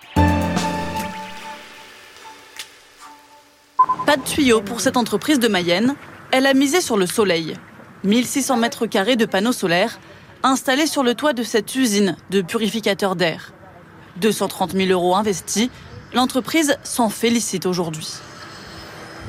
Pas 4.06 4.18
de 4.18 4.24
tuyaux 4.24 4.62
pour 4.62 4.82
cette 4.82 4.98
entreprise 4.98 5.40
de 5.40 5.48
Mayenne. 5.48 5.96
Elle 6.32 6.46
a 6.46 6.54
misé 6.54 6.82
sur 6.82 6.98
le 6.98 7.06
soleil. 7.06 7.54
1600 8.04 8.58
mètres 8.58 8.88
carrés 8.88 9.16
de 9.16 9.26
panneaux 9.26 9.52
solaires 9.52 10.00
installés 10.44 10.88
sur 10.88 11.04
le 11.04 11.14
toit 11.14 11.34
de 11.34 11.44
cette 11.44 11.76
usine 11.76 12.16
de 12.30 12.42
purificateur 12.42 13.16
d'air. 13.16 13.54
230 14.18 14.72
000 14.72 14.90
euros 14.90 15.16
investis, 15.16 15.70
l'entreprise 16.14 16.78
s'en 16.84 17.10
félicite 17.10 17.66
aujourd'hui. 17.66 18.08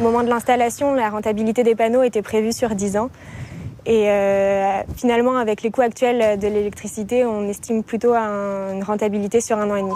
Au 0.00 0.04
moment 0.04 0.22
de 0.22 0.28
l'installation, 0.28 0.94
la 0.94 1.10
rentabilité 1.10 1.62
des 1.62 1.74
panneaux 1.74 2.02
était 2.02 2.22
prévue 2.22 2.52
sur 2.52 2.70
10 2.70 2.96
ans. 2.96 3.10
Et 3.84 4.10
euh, 4.10 4.80
finalement, 4.96 5.36
avec 5.36 5.62
les 5.62 5.70
coûts 5.70 5.82
actuels 5.82 6.38
de 6.38 6.46
l'électricité, 6.46 7.24
on 7.24 7.48
estime 7.48 7.82
plutôt 7.82 8.14
une 8.14 8.82
rentabilité 8.82 9.40
sur 9.40 9.58
un 9.58 9.70
an 9.70 9.76
et 9.76 9.82
demi. 9.82 9.94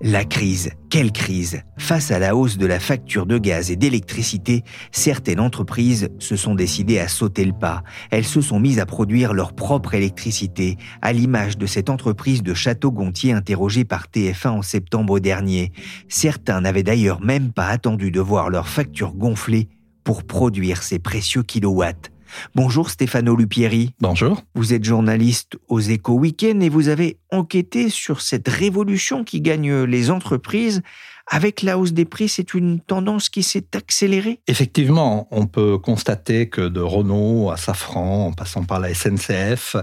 La 0.00 0.24
crise, 0.24 0.70
quelle 0.90 1.10
crise? 1.10 1.62
Face 1.76 2.12
à 2.12 2.20
la 2.20 2.36
hausse 2.36 2.56
de 2.56 2.66
la 2.66 2.78
facture 2.78 3.26
de 3.26 3.36
gaz 3.36 3.72
et 3.72 3.76
d'électricité, 3.76 4.62
certaines 4.92 5.40
entreprises 5.40 6.08
se 6.20 6.36
sont 6.36 6.54
décidées 6.54 7.00
à 7.00 7.08
sauter 7.08 7.44
le 7.44 7.52
pas. 7.52 7.82
Elles 8.12 8.24
se 8.24 8.40
sont 8.40 8.60
mises 8.60 8.78
à 8.78 8.86
produire 8.86 9.34
leur 9.34 9.54
propre 9.54 9.94
électricité, 9.94 10.76
à 11.02 11.12
l'image 11.12 11.58
de 11.58 11.66
cette 11.66 11.90
entreprise 11.90 12.44
de 12.44 12.54
Château-Gontier 12.54 13.32
interrogée 13.32 13.84
par 13.84 14.06
TF1 14.06 14.50
en 14.50 14.62
septembre 14.62 15.18
dernier. 15.18 15.72
Certains 16.08 16.60
n'avaient 16.60 16.84
d'ailleurs 16.84 17.20
même 17.20 17.52
pas 17.52 17.66
attendu 17.66 18.12
de 18.12 18.20
voir 18.20 18.50
leur 18.50 18.68
facture 18.68 19.14
gonfler 19.14 19.68
pour 20.04 20.22
produire 20.22 20.84
ces 20.84 21.00
précieux 21.00 21.42
kilowatts. 21.42 22.12
Bonjour 22.54 22.90
Stéphano 22.90 23.36
Lupieri. 23.36 23.94
Bonjour. 24.00 24.42
Vous 24.54 24.72
êtes 24.72 24.84
journaliste 24.84 25.58
aux 25.68 25.80
Éco 25.80 26.14
Weekend 26.14 26.62
et 26.62 26.68
vous 26.68 26.88
avez 26.88 27.18
enquêté 27.30 27.90
sur 27.90 28.20
cette 28.20 28.48
révolution 28.48 29.24
qui 29.24 29.40
gagne 29.40 29.84
les 29.84 30.10
entreprises 30.10 30.82
avec 31.30 31.62
la 31.62 31.78
hausse 31.78 31.92
des 31.92 32.04
prix, 32.04 32.28
c'est 32.28 32.54
une 32.54 32.80
tendance 32.80 33.28
qui 33.28 33.42
s'est 33.42 33.76
accélérée? 33.76 34.40
Effectivement, 34.46 35.28
on 35.30 35.46
peut 35.46 35.78
constater 35.78 36.48
que 36.48 36.62
de 36.62 36.80
Renault 36.80 37.50
à 37.50 37.56
Safran, 37.56 38.28
en 38.28 38.32
passant 38.32 38.64
par 38.64 38.80
la 38.80 38.94
SNCF, 38.94 39.76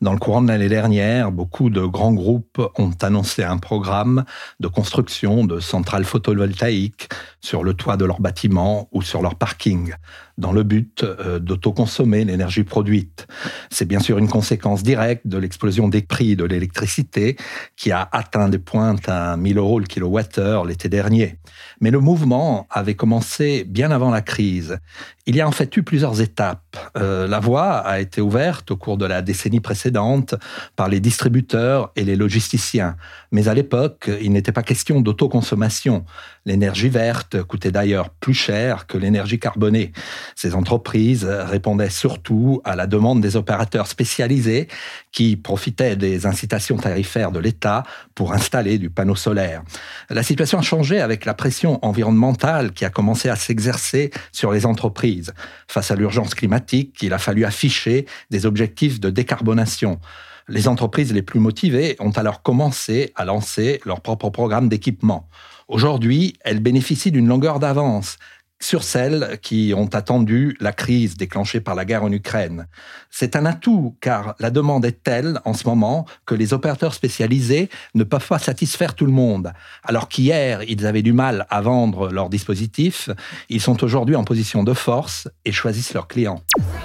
dans 0.00 0.12
le 0.12 0.18
courant 0.18 0.42
de 0.42 0.48
l'année 0.48 0.68
dernière, 0.68 1.32
beaucoup 1.32 1.70
de 1.70 1.84
grands 1.84 2.12
groupes 2.12 2.62
ont 2.78 2.92
annoncé 3.02 3.42
un 3.42 3.58
programme 3.58 4.24
de 4.60 4.68
construction 4.68 5.44
de 5.44 5.58
centrales 5.58 6.04
photovoltaïques 6.04 7.08
sur 7.42 7.64
le 7.64 7.74
toit 7.74 7.96
de 7.96 8.04
leurs 8.04 8.20
bâtiments 8.20 8.88
ou 8.92 9.02
sur 9.02 9.20
leur 9.20 9.34
parking, 9.34 9.92
dans 10.38 10.52
le 10.52 10.62
but 10.62 11.02
euh, 11.02 11.38
d'autoconsommer 11.38 12.24
l'énergie 12.24 12.64
produite. 12.64 13.26
C'est 13.68 13.84
bien 13.84 14.00
sûr 14.00 14.18
une 14.18 14.28
conséquence 14.28 14.82
directe 14.82 15.26
de 15.26 15.38
l'explosion 15.38 15.88
des 15.88 16.02
prix 16.02 16.36
de 16.36 16.44
l'électricité 16.44 17.36
qui 17.76 17.90
a 17.90 18.08
atteint 18.12 18.48
des 18.48 18.58
pointes 18.58 19.08
à 19.08 19.36
1000 19.36 19.58
euros 19.58 19.80
le 19.80 19.86
kilowattheure 19.86 20.64
l'été 20.64 20.88
dernier. 20.88 21.38
Mais 21.80 21.90
le 21.90 21.98
mouvement 21.98 22.66
avait 22.70 22.94
commencé 22.94 23.64
bien 23.64 23.90
avant 23.90 24.10
la 24.10 24.22
crise. 24.22 24.78
Il 25.26 25.36
y 25.36 25.40
a 25.40 25.48
en 25.48 25.52
fait 25.52 25.76
eu 25.76 25.82
plusieurs 25.82 26.20
étapes. 26.20 26.76
Euh, 26.96 27.26
la 27.26 27.40
voie 27.40 27.78
a 27.78 28.00
été 28.00 28.20
ouverte 28.20 28.70
au 28.70 28.76
cours 28.76 28.98
de 28.98 29.06
la 29.06 29.22
décennie 29.22 29.60
précédente 29.60 30.34
par 30.76 30.88
les 30.88 31.00
distributeurs 31.00 31.92
et 31.96 32.04
les 32.04 32.16
logisticiens. 32.16 32.96
Mais 33.30 33.48
à 33.48 33.54
l'époque, 33.54 34.10
il 34.20 34.32
n'était 34.32 34.52
pas 34.52 34.62
question 34.62 35.00
d'autoconsommation. 35.00 36.04
L'énergie 36.44 36.88
verte 36.88 37.31
coûtait 37.36 37.70
d'ailleurs 37.70 38.10
plus 38.10 38.34
cher 38.34 38.86
que 38.86 38.98
l'énergie 38.98 39.38
carbonée. 39.38 39.92
Ces 40.36 40.54
entreprises 40.54 41.24
répondaient 41.24 41.90
surtout 41.90 42.60
à 42.64 42.76
la 42.76 42.86
demande 42.86 43.20
des 43.20 43.36
opérateurs 43.36 43.86
spécialisés 43.86 44.68
qui 45.12 45.36
profitaient 45.36 45.96
des 45.96 46.26
incitations 46.26 46.76
tarifaires 46.76 47.32
de 47.32 47.38
l'État 47.38 47.82
pour 48.14 48.32
installer 48.32 48.78
du 48.78 48.90
panneau 48.90 49.16
solaire. 49.16 49.62
La 50.10 50.22
situation 50.22 50.58
a 50.58 50.62
changé 50.62 51.00
avec 51.00 51.24
la 51.24 51.34
pression 51.34 51.78
environnementale 51.84 52.72
qui 52.72 52.84
a 52.84 52.90
commencé 52.90 53.28
à 53.28 53.36
s'exercer 53.36 54.10
sur 54.32 54.52
les 54.52 54.66
entreprises. 54.66 55.32
Face 55.68 55.90
à 55.90 55.96
l'urgence 55.96 56.34
climatique, 56.34 56.96
il 57.02 57.12
a 57.12 57.18
fallu 57.18 57.44
afficher 57.44 58.06
des 58.30 58.46
objectifs 58.46 59.00
de 59.00 59.10
décarbonation. 59.10 60.00
Les 60.48 60.68
entreprises 60.68 61.12
les 61.12 61.22
plus 61.22 61.40
motivées 61.40 61.96
ont 62.00 62.10
alors 62.10 62.42
commencé 62.42 63.12
à 63.14 63.24
lancer 63.24 63.80
leur 63.84 64.00
propre 64.00 64.30
programme 64.30 64.68
d'équipement. 64.68 65.28
Aujourd'hui, 65.68 66.34
elles 66.40 66.60
bénéficient 66.60 67.12
d'une 67.12 67.28
longueur 67.28 67.58
d'avance 67.58 68.18
sur 68.62 68.84
celles 68.84 69.38
qui 69.42 69.74
ont 69.76 69.88
attendu 69.88 70.56
la 70.60 70.72
crise 70.72 71.16
déclenchée 71.16 71.60
par 71.60 71.74
la 71.74 71.84
guerre 71.84 72.04
en 72.04 72.12
Ukraine. 72.12 72.68
C'est 73.10 73.34
un 73.34 73.44
atout 73.44 73.96
car 74.00 74.36
la 74.38 74.50
demande 74.50 74.84
est 74.84 75.02
telle 75.02 75.40
en 75.44 75.52
ce 75.52 75.66
moment 75.66 76.06
que 76.26 76.34
les 76.34 76.54
opérateurs 76.54 76.94
spécialisés 76.94 77.68
ne 77.94 78.04
peuvent 78.04 78.26
pas 78.26 78.38
satisfaire 78.38 78.94
tout 78.94 79.04
le 79.04 79.12
monde. 79.12 79.52
Alors 79.82 80.08
qu'hier, 80.08 80.62
ils 80.68 80.86
avaient 80.86 81.02
du 81.02 81.12
mal 81.12 81.46
à 81.50 81.60
vendre 81.60 82.08
leurs 82.10 82.30
dispositifs, 82.30 83.10
ils 83.48 83.60
sont 83.60 83.82
aujourd'hui 83.82 84.14
en 84.14 84.24
position 84.24 84.62
de 84.62 84.74
force 84.74 85.28
et 85.44 85.50
choisissent 85.50 85.92
leurs 85.92 86.06
clients. 86.06 86.42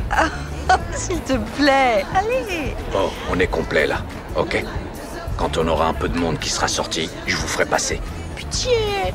Ah, 0.09 0.29
s'il 0.95 1.19
te 1.21 1.37
plaît, 1.57 2.03
allez 2.15 2.73
Bon, 2.91 3.09
on 3.31 3.39
est 3.39 3.47
complet 3.47 3.85
là, 3.85 4.03
ok 4.35 4.65
Quand 5.37 5.57
on 5.57 5.67
aura 5.67 5.87
un 5.87 5.93
peu 5.93 6.09
de 6.09 6.17
monde 6.17 6.39
qui 6.39 6.49
sera 6.49 6.67
sorti, 6.67 7.07
je 7.27 7.35
vous 7.35 7.47
ferai 7.47 7.65
passer. 7.65 8.01
Pitié 8.37 9.13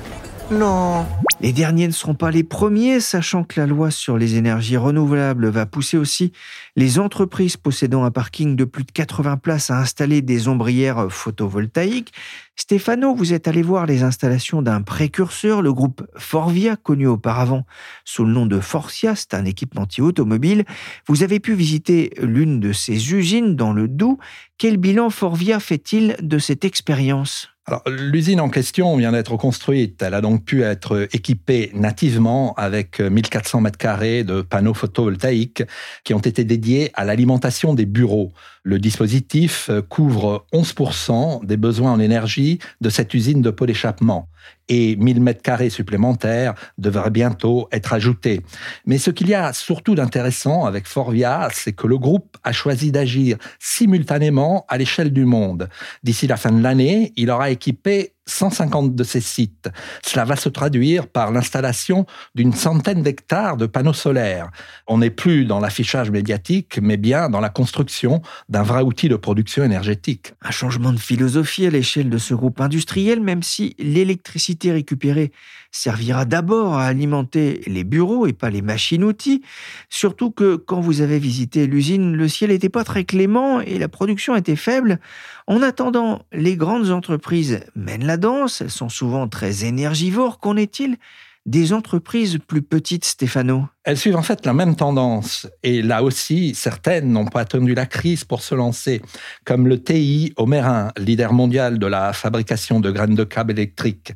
Non 0.51 1.07
les 1.43 1.53
derniers 1.53 1.89
ne 1.89 1.93
seront 1.93 2.15
pas 2.15 2.31
les 2.31 2.45
premiers, 2.45 3.01
sachant 3.01 3.43
que 3.43 3.61
la 3.61 3.67
loi 3.67 3.91
sur 3.91 4.17
les 4.17 4.37
énergies 4.37 4.77
renouvelables 4.77 5.49
va 5.49 5.67
pousser 5.67 5.97
aussi 5.97 6.31
les 6.77 7.01
entreprises 7.01 7.57
possédant 7.57 8.05
un 8.05 8.13
parking 8.13 8.55
de 8.55 8.65
plus 8.65 8.85
de 8.85 8.93
80 8.93 9.39
places 9.39 9.69
à 9.69 9.81
installer 9.81 10.23
des 10.23 10.47
ombrières 10.47 11.11
photovoltaïques. 11.11 12.13
Stéphano, 12.55 13.13
vous 13.13 13.33
êtes 13.33 13.49
allé 13.49 13.61
voir 13.61 13.87
les 13.87 14.05
installations 14.05 14.63
d'un 14.63 14.83
précurseur, 14.83 15.63
le 15.63 15.73
groupe 15.73 16.07
Forvia, 16.17 16.77
connu 16.77 17.09
auparavant 17.09 17.67
sous 18.05 18.25
le 18.25 18.31
nom 18.31 18.47
de 18.47 18.61
Forcia, 18.61 19.17
c'est 19.17 19.35
un 19.35 19.45
équipementier 19.45 20.05
automobile. 20.05 20.65
Vous 21.09 21.25
avez 21.25 21.41
pu 21.41 21.55
visiter 21.55 22.13
l'une 22.21 22.61
de 22.61 22.73
ces 22.73 23.13
usines 23.13 23.57
dans 23.57 23.73
le 23.73 23.89
Doubs. 23.89 24.19
Quel 24.59 24.77
bilan 24.77 25.11
Forvia 25.11 25.59
fait-il 25.59 26.15
de 26.23 26.39
cette 26.39 26.65
expérience? 26.65 27.52
L'usine 27.87 28.41
en 28.41 28.49
question 28.49 28.97
vient 28.97 29.13
d'être 29.13 29.37
construite. 29.37 30.03
Elle 30.03 30.15
a 30.15 30.21
donc 30.21 30.45
pu 30.45 30.63
être 30.63 31.09
équipée 31.13 31.71
nativement 31.75 32.55
avec 32.55 33.01
1400 33.01 33.61
mètres 33.61 33.79
carrés 33.79 34.25
de 34.25 34.43
panneaux 34.43 34.75
photovoltaïques 34.75 35.63
qui 36.05 36.15
ont 36.15 36.19
été 36.19 36.45
dédiés 36.45 36.91
à 36.95 37.05
l'alimentation 37.05 37.75
des 37.75 37.87
bureaux. 37.87 38.33
Le 38.65 38.79
dispositif 38.79 39.71
couvre 39.89 40.47
11% 40.53 41.45
des 41.45 41.57
besoins 41.57 41.93
en 41.93 42.01
énergie 42.01 42.59
de 42.81 42.91
cette 42.91 43.15
usine 43.15 43.43
de 43.43 43.51
pot 43.51 43.67
d'échappement 43.67 44.29
et 44.69 44.97
1000 44.97 45.21
mètres 45.21 45.43
carrés 45.43 45.71
supplémentaires 45.71 46.55
devraient 46.79 47.11
bientôt 47.11 47.69
être 47.73 47.93
ajoutés. 47.93 48.41
Mais 48.87 48.99
ce 48.99 49.11
qu'il 49.11 49.29
y 49.29 49.35
a 49.35 49.53
surtout 49.53 49.95
d'intéressant 49.95 50.65
avec 50.65 50.87
Forvia, 50.87 51.49
c'est 51.53 51.73
que 51.73 51.87
le 51.87 51.99
groupe 51.99 52.37
a 52.45 52.53
choisi 52.53 52.93
d'agir 52.93 53.37
simultanément 53.59 54.65
à 54.69 54.79
l'échelle 54.79 55.13
du 55.13 55.25
monde. 55.25 55.69
D'ici 56.03 56.27
la 56.27 56.37
fin 56.37 56.53
de 56.53 56.63
l'année, 56.63 57.13
il 57.17 57.31
aura 57.31 57.51
équipé 57.51 58.12
150 58.33 58.95
de 58.95 59.05
ces 59.05 59.21
sites. 59.21 59.69
Cela 60.05 60.25
va 60.25 60.37
se 60.37 60.49
traduire 60.49 61.07
par 61.07 61.31
l'installation 61.31 62.07
d'une 62.35 62.53
centaine 62.53 63.03
d'hectares 63.03 63.57
de 63.57 63.67
panneaux 63.67 63.93
solaires. 63.93 64.51
On 64.87 64.99
n'est 64.99 65.11
plus 65.11 65.45
dans 65.45 65.61
l'affichage 65.61 66.11
médiatique, 66.11 66.79
mais 66.83 66.97
bien 66.97 67.29
dans 67.29 67.41
la 67.41 67.49
construction 67.49 68.23
d'un 68.49 68.63
vrai 68.63 68.83
outil 68.83 69.09
de 69.09 69.17
production 69.17 69.65
énergétique. 69.65 70.33
Un 70.43 70.51
changement 70.51 70.93
de 70.93 70.99
philosophie 70.99 71.67
à 71.67 71.71
l'échelle 71.71 72.11
de 72.11 72.19
ce 72.19 72.35
groupe 72.35 72.61
industriel, 72.61 73.21
même 73.21 73.43
si 73.43 73.75
l'électricité 73.79 74.73
récupérée 74.73 75.33
servira 75.73 76.25
d'abord 76.27 76.75
à 76.75 76.85
alimenter 76.85 77.63
les 77.67 77.83
bureaux 77.83 78.27
et 78.27 78.33
pas 78.33 78.51
les 78.51 78.63
machines-outils. 78.63 79.43
Surtout 79.89 80.31
que 80.31 80.57
quand 80.57 80.81
vous 80.81 81.01
avez 81.01 81.19
visité 81.19 81.67
l'usine, 81.67 82.15
le 82.15 82.29
ciel 82.29 82.51
n'était 82.51 82.69
pas 82.69 82.85
très 82.85 83.05
clément 83.05 83.61
et 83.61 83.79
la 83.79 83.89
production 83.89 84.37
était 84.37 84.55
faible. 84.57 85.01
En 85.47 85.63
attendant, 85.63 86.23
les 86.33 86.57
grandes 86.57 86.91
entreprises 86.91 87.61
mènent 87.75 88.07
la 88.07 88.19
danse, 88.19 88.61
elles 88.61 88.71
sont 88.71 88.91
souvent 88.91 89.27
très 89.27 89.65
énergivores. 89.65 90.39
Qu'en 90.39 90.57
est-il? 90.57 90.99
Des 91.47 91.73
entreprises 91.73 92.39
plus 92.47 92.63
petites, 92.63 93.05
Stéphano 93.05 93.67
elles 93.85 93.99
suivent 93.99 94.17
en 94.17 94.23
fait 94.23 94.47
la 94.47 94.53
même 94.53 94.77
tendance. 94.77 95.49
Et 95.63 95.83
là 95.83 96.03
aussi, 96.03 96.55
certaines 96.55 97.11
n'ont 97.11 97.27
pas 97.27 97.41
attendu 97.41 97.75
la 97.75 97.87
crise 97.87 98.25
pour 98.25 98.43
se 98.43 98.55
lancer, 98.55 99.03
comme 99.45 99.67
le 99.67 99.83
TI 99.83 100.33
Omerin, 100.37 100.93
leader 100.97 101.33
mondial 101.33 101.79
de 101.79 101.87
la 101.87 102.13
fabrication 102.13 102.79
de 102.79 102.91
graines 102.91 103.17
de 103.17 103.25
câbles 103.25 103.53
électriques, 103.53 104.13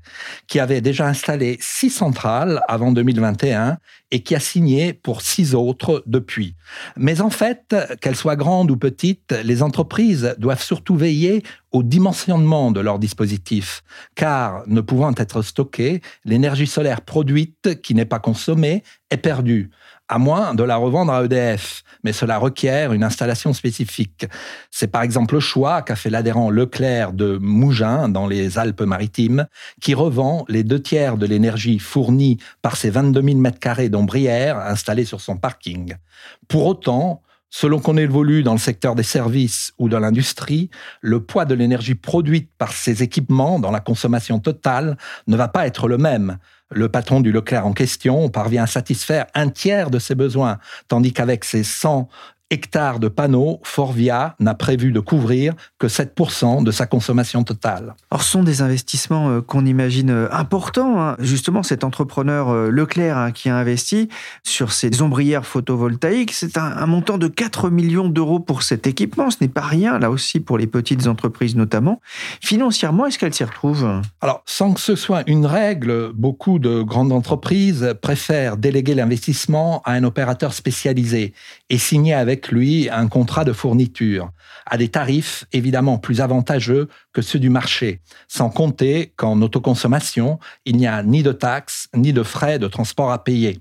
qui 0.46 0.60
avait 0.60 0.80
déjà 0.80 1.06
installé 1.08 1.58
six 1.60 1.90
centrales 1.90 2.62
avant 2.68 2.92
2021 2.92 3.78
et 4.10 4.22
qui 4.22 4.34
a 4.34 4.40
signé 4.40 4.92
pour 4.92 5.22
six 5.22 5.54
autres 5.54 6.02
depuis. 6.06 6.54
Mais 6.96 7.20
en 7.20 7.30
fait, 7.30 7.74
qu'elles 8.00 8.16
soient 8.16 8.36
grandes 8.36 8.70
ou 8.70 8.76
petites, 8.76 9.34
les 9.44 9.62
entreprises 9.62 10.34
doivent 10.38 10.62
surtout 10.62 10.96
veiller 10.96 11.42
au 11.72 11.82
dimensionnement 11.82 12.70
de 12.70 12.80
leur 12.80 12.98
dispositif, 12.98 13.82
car 14.14 14.62
ne 14.66 14.80
pouvant 14.80 15.12
être 15.16 15.42
stockée, 15.42 16.00
l'énergie 16.24 16.66
solaire 16.66 17.00
produite 17.00 17.82
qui 17.82 17.94
n'est 17.94 18.04
pas 18.04 18.18
consommée 18.18 18.82
est 19.10 19.16
perdue, 19.16 19.70
à 20.08 20.18
moins 20.18 20.54
de 20.54 20.62
la 20.62 20.76
revendre 20.76 21.12
à 21.12 21.24
EDF, 21.24 21.82
mais 22.04 22.12
cela 22.12 22.38
requiert 22.38 22.92
une 22.92 23.02
installation 23.02 23.52
spécifique. 23.52 24.26
C'est 24.70 24.86
par 24.86 25.02
exemple 25.02 25.34
le 25.34 25.40
choix 25.40 25.82
qu'a 25.82 25.96
fait 25.96 26.10
l'adhérent 26.10 26.50
Leclerc 26.50 27.12
de 27.12 27.38
Mougins, 27.40 28.08
dans 28.08 28.26
les 28.26 28.58
Alpes-Maritimes, 28.58 29.46
qui 29.80 29.94
revend 29.94 30.44
les 30.48 30.62
deux 30.62 30.80
tiers 30.80 31.16
de 31.16 31.26
l'énergie 31.26 31.78
fournie 31.78 32.38
par 32.62 32.76
ses 32.76 32.90
22 32.90 33.22
000 33.22 33.40
m2 33.40 33.88
d'ombrières 33.88 34.58
installées 34.58 35.04
sur 35.04 35.20
son 35.20 35.36
parking. 35.36 35.96
Pour 36.48 36.66
autant, 36.66 37.22
Selon 37.48 37.78
qu'on 37.78 37.96
évolue 37.96 38.42
dans 38.42 38.52
le 38.52 38.58
secteur 38.58 38.94
des 38.94 39.04
services 39.04 39.72
ou 39.78 39.88
de 39.88 39.96
l'industrie, 39.96 40.68
le 41.00 41.22
poids 41.22 41.44
de 41.44 41.54
l'énergie 41.54 41.94
produite 41.94 42.50
par 42.58 42.72
ces 42.72 43.02
équipements 43.02 43.60
dans 43.60 43.70
la 43.70 43.80
consommation 43.80 44.40
totale 44.40 44.98
ne 45.26 45.36
va 45.36 45.48
pas 45.48 45.66
être 45.66 45.88
le 45.88 45.96
même. 45.96 46.38
Le 46.72 46.88
patron 46.88 47.20
du 47.20 47.30
Leclerc 47.30 47.64
en 47.64 47.72
question 47.72 48.28
parvient 48.28 48.64
à 48.64 48.66
satisfaire 48.66 49.26
un 49.34 49.50
tiers 49.50 49.88
de 49.88 50.00
ses 50.00 50.16
besoins, 50.16 50.58
tandis 50.88 51.12
qu'avec 51.12 51.44
ses 51.44 51.62
100 51.62 52.08
hectares 52.50 53.00
de 53.00 53.08
panneaux, 53.08 53.60
Forvia 53.64 54.36
n'a 54.38 54.54
prévu 54.54 54.92
de 54.92 55.00
couvrir 55.00 55.54
que 55.78 55.88
7% 55.88 56.62
de 56.62 56.70
sa 56.70 56.86
consommation 56.86 57.42
totale. 57.42 57.94
Or, 58.10 58.22
ce 58.22 58.30
sont 58.30 58.42
des 58.44 58.62
investissements 58.62 59.30
euh, 59.30 59.40
qu'on 59.40 59.66
imagine 59.66 60.10
euh, 60.10 60.28
importants. 60.30 61.00
Hein. 61.00 61.16
Justement, 61.18 61.62
cet 61.62 61.82
entrepreneur 61.82 62.48
euh, 62.50 62.70
Leclerc 62.70 63.18
hein, 63.18 63.32
qui 63.32 63.48
a 63.48 63.56
investi 63.56 64.08
sur 64.44 64.72
ces 64.72 65.02
ombrières 65.02 65.44
photovoltaïques, 65.44 66.32
c'est 66.32 66.56
un, 66.56 66.86
montant 66.86 67.18
de 67.18 67.26
4 67.26 67.68
millions 67.70 68.08
d'euros 68.08 68.38
pour 68.38 68.62
cet 68.62 68.86
équipement. 68.86 69.30
Ce 69.30 69.38
n'est 69.40 69.48
pas 69.48 69.62
rien, 69.62 69.98
là 69.98 70.10
aussi, 70.10 70.38
pour 70.38 70.56
les 70.56 70.68
petites 70.68 71.08
entreprises 71.08 71.56
notamment. 71.56 72.00
Financièrement, 72.40 73.06
est-ce 73.06 73.18
qu'elles 73.18 73.34
s'y 73.34 73.44
retrouvent 73.44 74.00
Alors, 74.20 74.42
sans 74.46 74.72
que 74.72 74.80
ce 74.80 74.94
soit 74.94 75.24
une 75.26 75.46
règle, 75.46 76.12
beaucoup 76.14 76.58
de 76.58 76.82
grandes 76.82 77.12
entreprises 77.12 77.94
préfèrent 78.00 78.56
déléguer 78.56 78.94
l'investissement 78.94 79.82
à 79.84 79.92
un 79.92 80.04
opérateur 80.04 80.52
spécialisé 80.52 81.32
et 81.70 81.78
signer 81.78 82.14
avec 82.14 82.35
lui 82.48 82.88
un 82.90 83.08
contrat 83.08 83.44
de 83.44 83.52
fourniture, 83.52 84.30
à 84.66 84.76
des 84.76 84.88
tarifs 84.88 85.44
évidemment 85.52 85.98
plus 85.98 86.20
avantageux 86.20 86.88
que 87.12 87.22
ceux 87.22 87.38
du 87.38 87.50
marché, 87.50 88.00
sans 88.28 88.50
compter 88.50 89.12
qu'en 89.16 89.40
autoconsommation, 89.42 90.38
il 90.64 90.76
n'y 90.76 90.86
a 90.86 91.02
ni 91.02 91.22
de 91.22 91.32
taxes 91.32 91.88
ni 91.94 92.12
de 92.12 92.22
frais 92.22 92.58
de 92.58 92.68
transport 92.68 93.12
à 93.12 93.24
payer. 93.24 93.60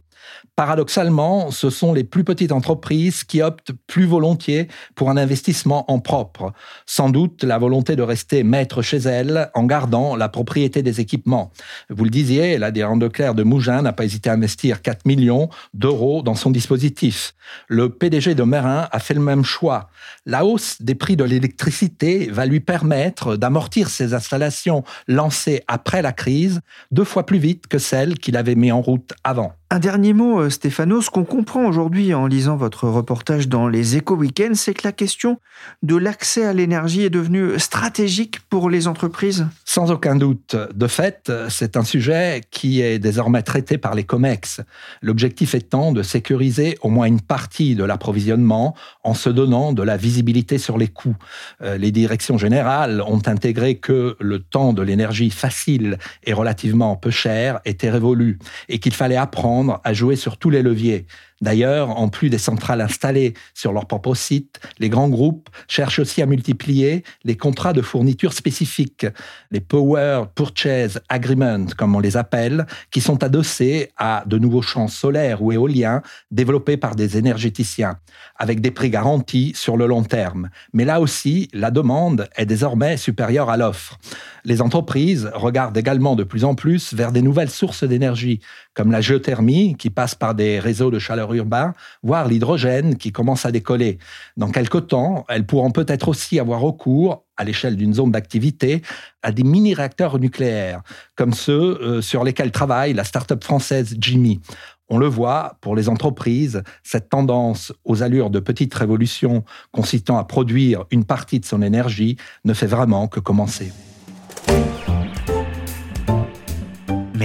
Paradoxalement, 0.55 1.51
ce 1.51 1.69
sont 1.69 1.93
les 1.93 2.05
plus 2.05 2.23
petites 2.23 2.53
entreprises 2.53 3.25
qui 3.25 3.41
optent 3.41 3.73
plus 3.87 4.05
volontiers 4.05 4.69
pour 4.95 5.09
un 5.09 5.17
investissement 5.17 5.91
en 5.91 5.99
propre. 5.99 6.53
Sans 6.85 7.09
doute 7.09 7.43
la 7.43 7.57
volonté 7.57 7.97
de 7.97 8.01
rester 8.01 8.43
maître 8.43 8.81
chez 8.81 8.99
elles 8.99 9.49
en 9.53 9.65
gardant 9.65 10.15
la 10.15 10.29
propriété 10.29 10.81
des 10.81 11.01
équipements. 11.01 11.51
Vous 11.89 12.05
le 12.05 12.09
disiez, 12.09 12.57
la 12.57 12.71
de 12.71 13.07
Claire 13.07 13.35
de 13.35 13.43
Mougins 13.43 13.81
n'a 13.81 13.91
pas 13.91 14.05
hésité 14.05 14.29
à 14.29 14.33
investir 14.33 14.81
4 14.81 15.05
millions 15.05 15.49
d'euros 15.73 16.21
dans 16.21 16.35
son 16.35 16.51
dispositif. 16.51 17.33
Le 17.67 17.89
PDG 17.89 18.33
de 18.33 18.43
Merin 18.43 18.87
a 18.91 18.99
fait 18.99 19.13
le 19.13 19.19
même 19.19 19.43
choix. 19.43 19.89
La 20.25 20.45
hausse 20.45 20.81
des 20.81 20.95
prix 20.95 21.17
de 21.17 21.23
l'électricité 21.23 22.29
va 22.31 22.45
lui 22.45 22.61
permettre 22.61 23.35
d'amortir 23.35 23.89
ses 23.89 24.13
installations 24.13 24.83
lancées 25.07 25.63
après 25.67 26.01
la 26.01 26.13
crise 26.13 26.61
deux 26.91 27.03
fois 27.03 27.25
plus 27.25 27.39
vite 27.39 27.67
que 27.67 27.77
celles 27.77 28.19
qu'il 28.19 28.37
avait 28.37 28.55
mis 28.55 28.71
en 28.71 28.81
route 28.81 29.13
avant. 29.23 29.53
Un 29.71 29.79
dernier 29.79 30.13
mot, 30.13 30.41
euh, 30.41 30.51
Stéphano. 30.51 31.01
Ce 31.01 31.09
qu'on 31.09 31.23
comprend 31.23 31.65
aujourd'hui 31.65 32.13
en 32.13 32.27
lisant 32.27 32.55
votre 32.55 32.87
reportage 32.87 33.47
dans 33.47 33.67
les 33.67 33.97
éco-weekends, 33.97 34.53
c'est 34.53 34.75
que 34.75 34.83
la 34.83 34.91
question 34.91 35.39
de 35.81 35.95
l'accès 35.95 36.45
à 36.45 36.53
l'énergie 36.53 37.01
est 37.01 37.09
devenue 37.09 37.57
stratégique 37.57 38.41
pour 38.41 38.69
les 38.69 38.87
entreprises. 38.87 39.47
Sans 39.65 39.89
aucun 39.89 40.15
doute. 40.17 40.55
De 40.75 40.85
fait, 40.85 41.31
c'est 41.49 41.77
un 41.77 41.83
sujet 41.83 42.41
qui 42.51 42.81
est 42.81 42.99
désormais 42.99 43.41
traité 43.41 43.79
par 43.79 43.95
les 43.95 44.03
COMEX. 44.03 44.61
L'objectif 45.01 45.55
étant 45.55 45.91
de 45.91 46.03
sécuriser 46.03 46.77
au 46.81 46.89
moins 46.89 47.07
une 47.07 47.21
partie 47.21 47.75
de 47.75 47.83
l'approvisionnement 47.83 48.75
en 49.03 49.15
se 49.15 49.29
donnant 49.31 49.73
de 49.73 49.81
la 49.81 49.97
visibilité 49.97 50.59
sur 50.59 50.77
les 50.77 50.89
coûts. 50.89 51.17
Euh, 51.63 51.77
les 51.77 51.91
directions 51.91 52.37
générales 52.37 53.01
ont 53.01 53.21
intégré 53.25 53.75
que 53.75 54.15
le 54.19 54.39
temps 54.39 54.73
de 54.73 54.83
l'énergie 54.83 55.31
facile 55.31 55.97
et 56.23 56.33
relativement 56.33 56.95
peu 56.95 57.09
cher 57.09 57.59
était 57.65 57.89
révolu 57.89 58.37
et 58.69 58.77
qu'il 58.77 58.93
fallait 58.93 59.17
apprendre 59.17 59.54
à 59.83 59.93
jouer 59.93 60.15
sur 60.15 60.37
tous 60.37 60.49
les 60.49 60.61
leviers. 60.61 61.05
D'ailleurs, 61.41 61.89
en 61.99 62.07
plus 62.07 62.29
des 62.29 62.37
centrales 62.37 62.79
installées 62.79 63.33
sur 63.53 63.73
leur 63.73 63.87
propre 63.87 64.15
site, 64.15 64.59
les 64.79 64.87
grands 64.87 65.09
groupes 65.09 65.49
cherchent 65.67 65.99
aussi 65.99 66.21
à 66.21 66.25
multiplier 66.25 67.03
les 67.25 67.35
contrats 67.35 67.73
de 67.73 67.81
fourniture 67.81 68.31
spécifiques, 68.31 69.05
les 69.51 69.59
Power 69.59 70.23
Purchase 70.33 71.01
Agreements, 71.09 71.65
comme 71.77 71.93
on 71.93 71.99
les 71.99 72.15
appelle, 72.15 72.65
qui 72.89 73.01
sont 73.01 73.21
adossés 73.21 73.89
à 73.97 74.23
de 74.25 74.37
nouveaux 74.37 74.61
champs 74.61 74.87
solaires 74.87 75.41
ou 75.41 75.51
éoliens 75.51 76.01
développés 76.31 76.77
par 76.77 76.95
des 76.95 77.17
énergéticiens, 77.17 77.99
avec 78.37 78.61
des 78.61 78.71
prix 78.71 78.89
garantis 78.89 79.51
sur 79.55 79.75
le 79.75 79.87
long 79.87 80.03
terme. 80.03 80.49
Mais 80.71 80.85
là 80.85 81.01
aussi, 81.01 81.49
la 81.51 81.69
demande 81.69 82.29
est 82.37 82.45
désormais 82.45 82.95
supérieure 82.95 83.49
à 83.49 83.57
l'offre. 83.57 83.97
Les 84.45 84.61
entreprises 84.61 85.29
regardent 85.33 85.77
également 85.77 86.15
de 86.15 86.23
plus 86.23 86.45
en 86.45 86.55
plus 86.55 86.93
vers 86.93 87.11
des 87.11 87.21
nouvelles 87.21 87.49
sources 87.49 87.83
d'énergie, 87.83 88.39
comme 88.73 88.91
la 88.91 89.01
géothermie, 89.01 89.75
qui 89.75 89.89
passe 89.89 90.15
par 90.15 90.35
des 90.35 90.59
réseaux 90.59 90.91
de 90.91 90.99
chaleur 90.99 91.24
urbain, 91.33 91.73
voire 92.03 92.27
l'hydrogène 92.27 92.97
qui 92.97 93.11
commence 93.11 93.45
à 93.45 93.51
décoller. 93.51 93.97
Dans 94.37 94.51
quelque 94.51 94.77
temps, 94.77 95.25
elles 95.29 95.45
pourront 95.45 95.71
peut-être 95.71 96.07
aussi 96.07 96.39
avoir 96.39 96.59
recours 96.61 97.23
à 97.37 97.43
l'échelle 97.43 97.75
d'une 97.75 97.93
zone 97.93 98.11
d'activité, 98.11 98.81
à 99.21 99.31
des 99.31 99.43
mini-réacteurs 99.43 100.19
nucléaires, 100.19 100.81
comme 101.15 101.33
ceux 101.33 101.81
euh, 101.81 102.01
sur 102.01 102.23
lesquels 102.23 102.51
travaille 102.51 102.93
la 102.93 103.03
start-up 103.03 103.43
française 103.43 103.95
Jimmy. 103.99 104.39
On 104.87 104.97
le 104.99 105.07
voit, 105.07 105.57
pour 105.61 105.75
les 105.75 105.89
entreprises, 105.89 106.61
cette 106.83 107.09
tendance 107.09 107.73
aux 107.85 108.03
allures 108.03 108.29
de 108.29 108.39
petites 108.39 108.73
révolutions 108.73 109.43
consistant 109.71 110.17
à 110.17 110.23
produire 110.23 110.85
une 110.91 111.05
partie 111.05 111.39
de 111.39 111.45
son 111.45 111.61
énergie 111.61 112.17
ne 112.43 112.53
fait 112.53 112.67
vraiment 112.67 113.07
que 113.07 113.19
commencer. 113.19 113.71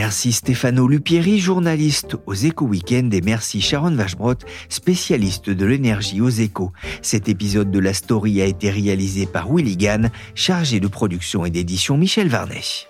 Merci 0.02 0.32
Stéphano 0.32 0.88
Lupieri, 0.88 1.38
journaliste 1.38 2.16
aux 2.24 2.32
Échos 2.32 2.64
Weekend 2.64 3.12
et 3.12 3.20
merci 3.20 3.60
Sharon 3.60 3.94
Vachebrot, 3.94 4.32
spécialiste 4.70 5.50
de 5.50 5.66
l'énergie 5.66 6.22
aux 6.22 6.30
Échos. 6.30 6.72
Cet 7.02 7.28
épisode 7.28 7.70
de 7.70 7.78
la 7.78 7.92
story 7.92 8.40
a 8.40 8.46
été 8.46 8.70
réalisé 8.70 9.26
par 9.26 9.54
Willy 9.54 9.76
Gann, 9.76 10.10
chargé 10.34 10.80
de 10.80 10.88
production 10.88 11.44
et 11.44 11.50
d'édition 11.50 11.98
Michel 11.98 12.28
Varnet. 12.28 12.89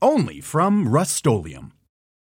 only 0.00 0.40
from 0.40 0.88
Rust-Oleum. 0.88 1.72